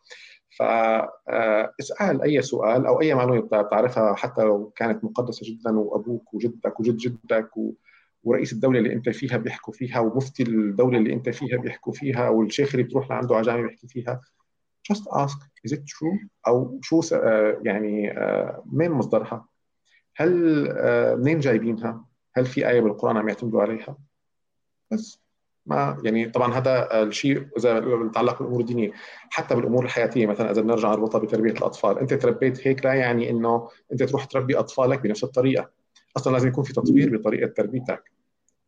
[0.59, 6.97] فاسال أي سؤال أو أي معلومة بتعرفها حتى لو كانت مقدسة جدا وأبوك وجدك وجد
[6.97, 7.73] جدك و...
[8.23, 12.75] ورئيس الدولة اللي أنت فيها بيحكوا فيها ومفتي الدولة اللي أنت فيها بيحكوا فيها والشيخ
[12.75, 14.21] اللي بتروح لعنده على جامعة بيحكي فيها.
[14.93, 17.01] Just ask is it true أو شو
[17.63, 18.15] يعني
[18.73, 19.47] مين مصدرها؟
[20.17, 20.33] هل
[21.19, 22.05] منين جايبينها؟
[22.37, 23.97] هل في آية بالقرآن عم يعتمدوا عليها؟
[24.91, 25.21] بس.
[25.67, 28.93] ما يعني طبعا هذا الشيء إذا بيتعلق بالأمور الدينية.
[29.31, 31.99] حتى بالأمور الحياتية مثلا إذا بنرجع نربطها بتربية الأطفال.
[31.99, 35.71] أنت تربيت هيك لا يعني إنه أنت تروح تربي أطفالك بنفس الطريقة.
[36.17, 38.13] أصلا لازم يكون في تطوير بطريقة تربيتك.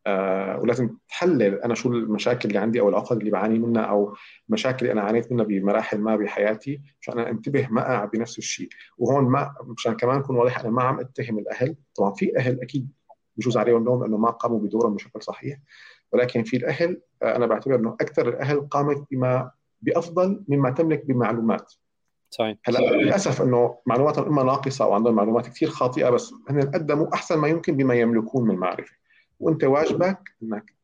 [0.07, 4.15] آه ولازم تحلل أنا شو المشاكل اللي عندي أو العقد اللي بعاني منها أو
[4.49, 8.69] المشاكل اللي أنا عانيت منها بمراحل ما بحياتي مشان أنا انتبه ما اقع بنفس الشيء.
[8.99, 11.77] وهون ما مشان كمان أكون واضح أنا ما عم أتهم الأهل.
[11.97, 12.89] طبعا في أهل أكيد
[13.37, 15.59] بجوز عليهم لوم إنه ما قاموا بدورهم بشكل صحيح.
[16.13, 19.51] ولكن في الأهل آه، أنا بعتبر إنه أكثر الأهل قامت بما
[19.83, 21.73] بأفضل مما تملك بمعلومات.
[22.65, 27.39] هلا للأسف إنه معلوماتهم اما ناقصة أو عندهم معلومات كثير خاطئة بس هن قدموا أحسن
[27.39, 28.97] ما يمكن بما يملكون من معرفة.
[29.41, 30.75] وأنت واجبك إنك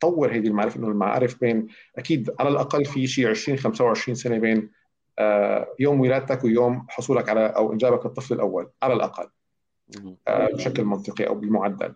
[0.00, 1.66] تطور هذه المعرفة إنه المعارف بين
[1.98, 4.70] أكيد على الأقل في شيء 20 25 سنة بين
[5.18, 9.28] آه، يوم ولادتك ويوم حصولك على أو إنجابك الطفل الأول على الأقل
[10.28, 11.94] آه، بشكل منطقي أو بالمعدل.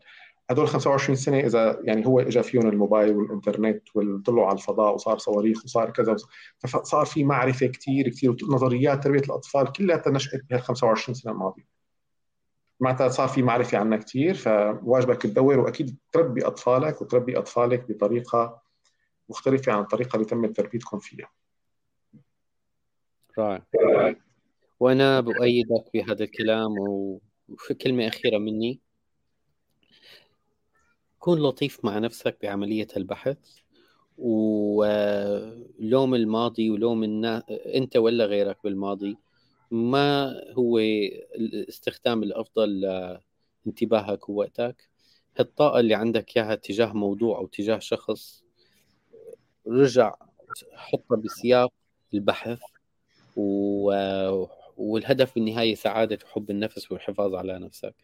[0.50, 5.64] هدول 25 سنة إذا يعني هو اجى فيهم الموبايل والإنترنت وطلعوا على الفضاء وصار صواريخ
[5.64, 6.16] وصار كذا
[6.58, 11.68] فصار في معرفة كثير كثير نظريات تربية الأطفال كلها نشات بهال 25 سنة الماضية
[12.80, 18.62] معناتها صار في معرفة عنها كثير فواجبك تدور وأكيد تربي أطفالك وتربي أطفالك بطريقة
[19.28, 21.30] مختلفة عن الطريقة اللي تم تربيتكم فيها.
[23.38, 23.62] رائع.
[24.80, 26.74] وأنا بؤيدك بهذا الكلام
[27.48, 28.80] وفي كلمه أخيرة مني
[31.20, 33.38] كون لطيف مع نفسك بعملية البحث
[34.18, 39.16] ولوم الماضي ولوم الناس أنت ولا غيرك بالماضي
[39.70, 42.80] ما هو الاستخدام الأفضل
[43.66, 44.88] لانتباهك ووقتك؟
[45.40, 48.44] الطاقة اللي عندك إياها تجاه موضوع أو تجاه شخص
[49.66, 50.14] رجع
[50.74, 51.72] حطها بسياق
[52.14, 52.60] البحث
[53.36, 53.92] و...
[54.76, 57.94] والهدف بالنهاية سعادة وحب النفس والحفاظ على نفسك.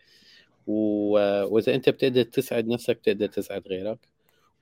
[0.67, 3.99] وإذا أنت بتقدر تسعد نفسك بتقدر تسعد غيرك.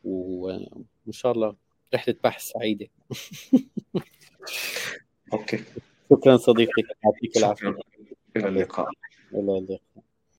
[0.04, 1.56] وإن شاء الله
[1.94, 2.86] رحلة بحث سعيدة.
[5.32, 5.64] أوكي.
[6.10, 6.82] شكرا صديقي.
[7.04, 7.78] يعطيك العافية.
[8.36, 8.88] إلى اللقاء.
[9.34, 10.03] إلى اللقاء.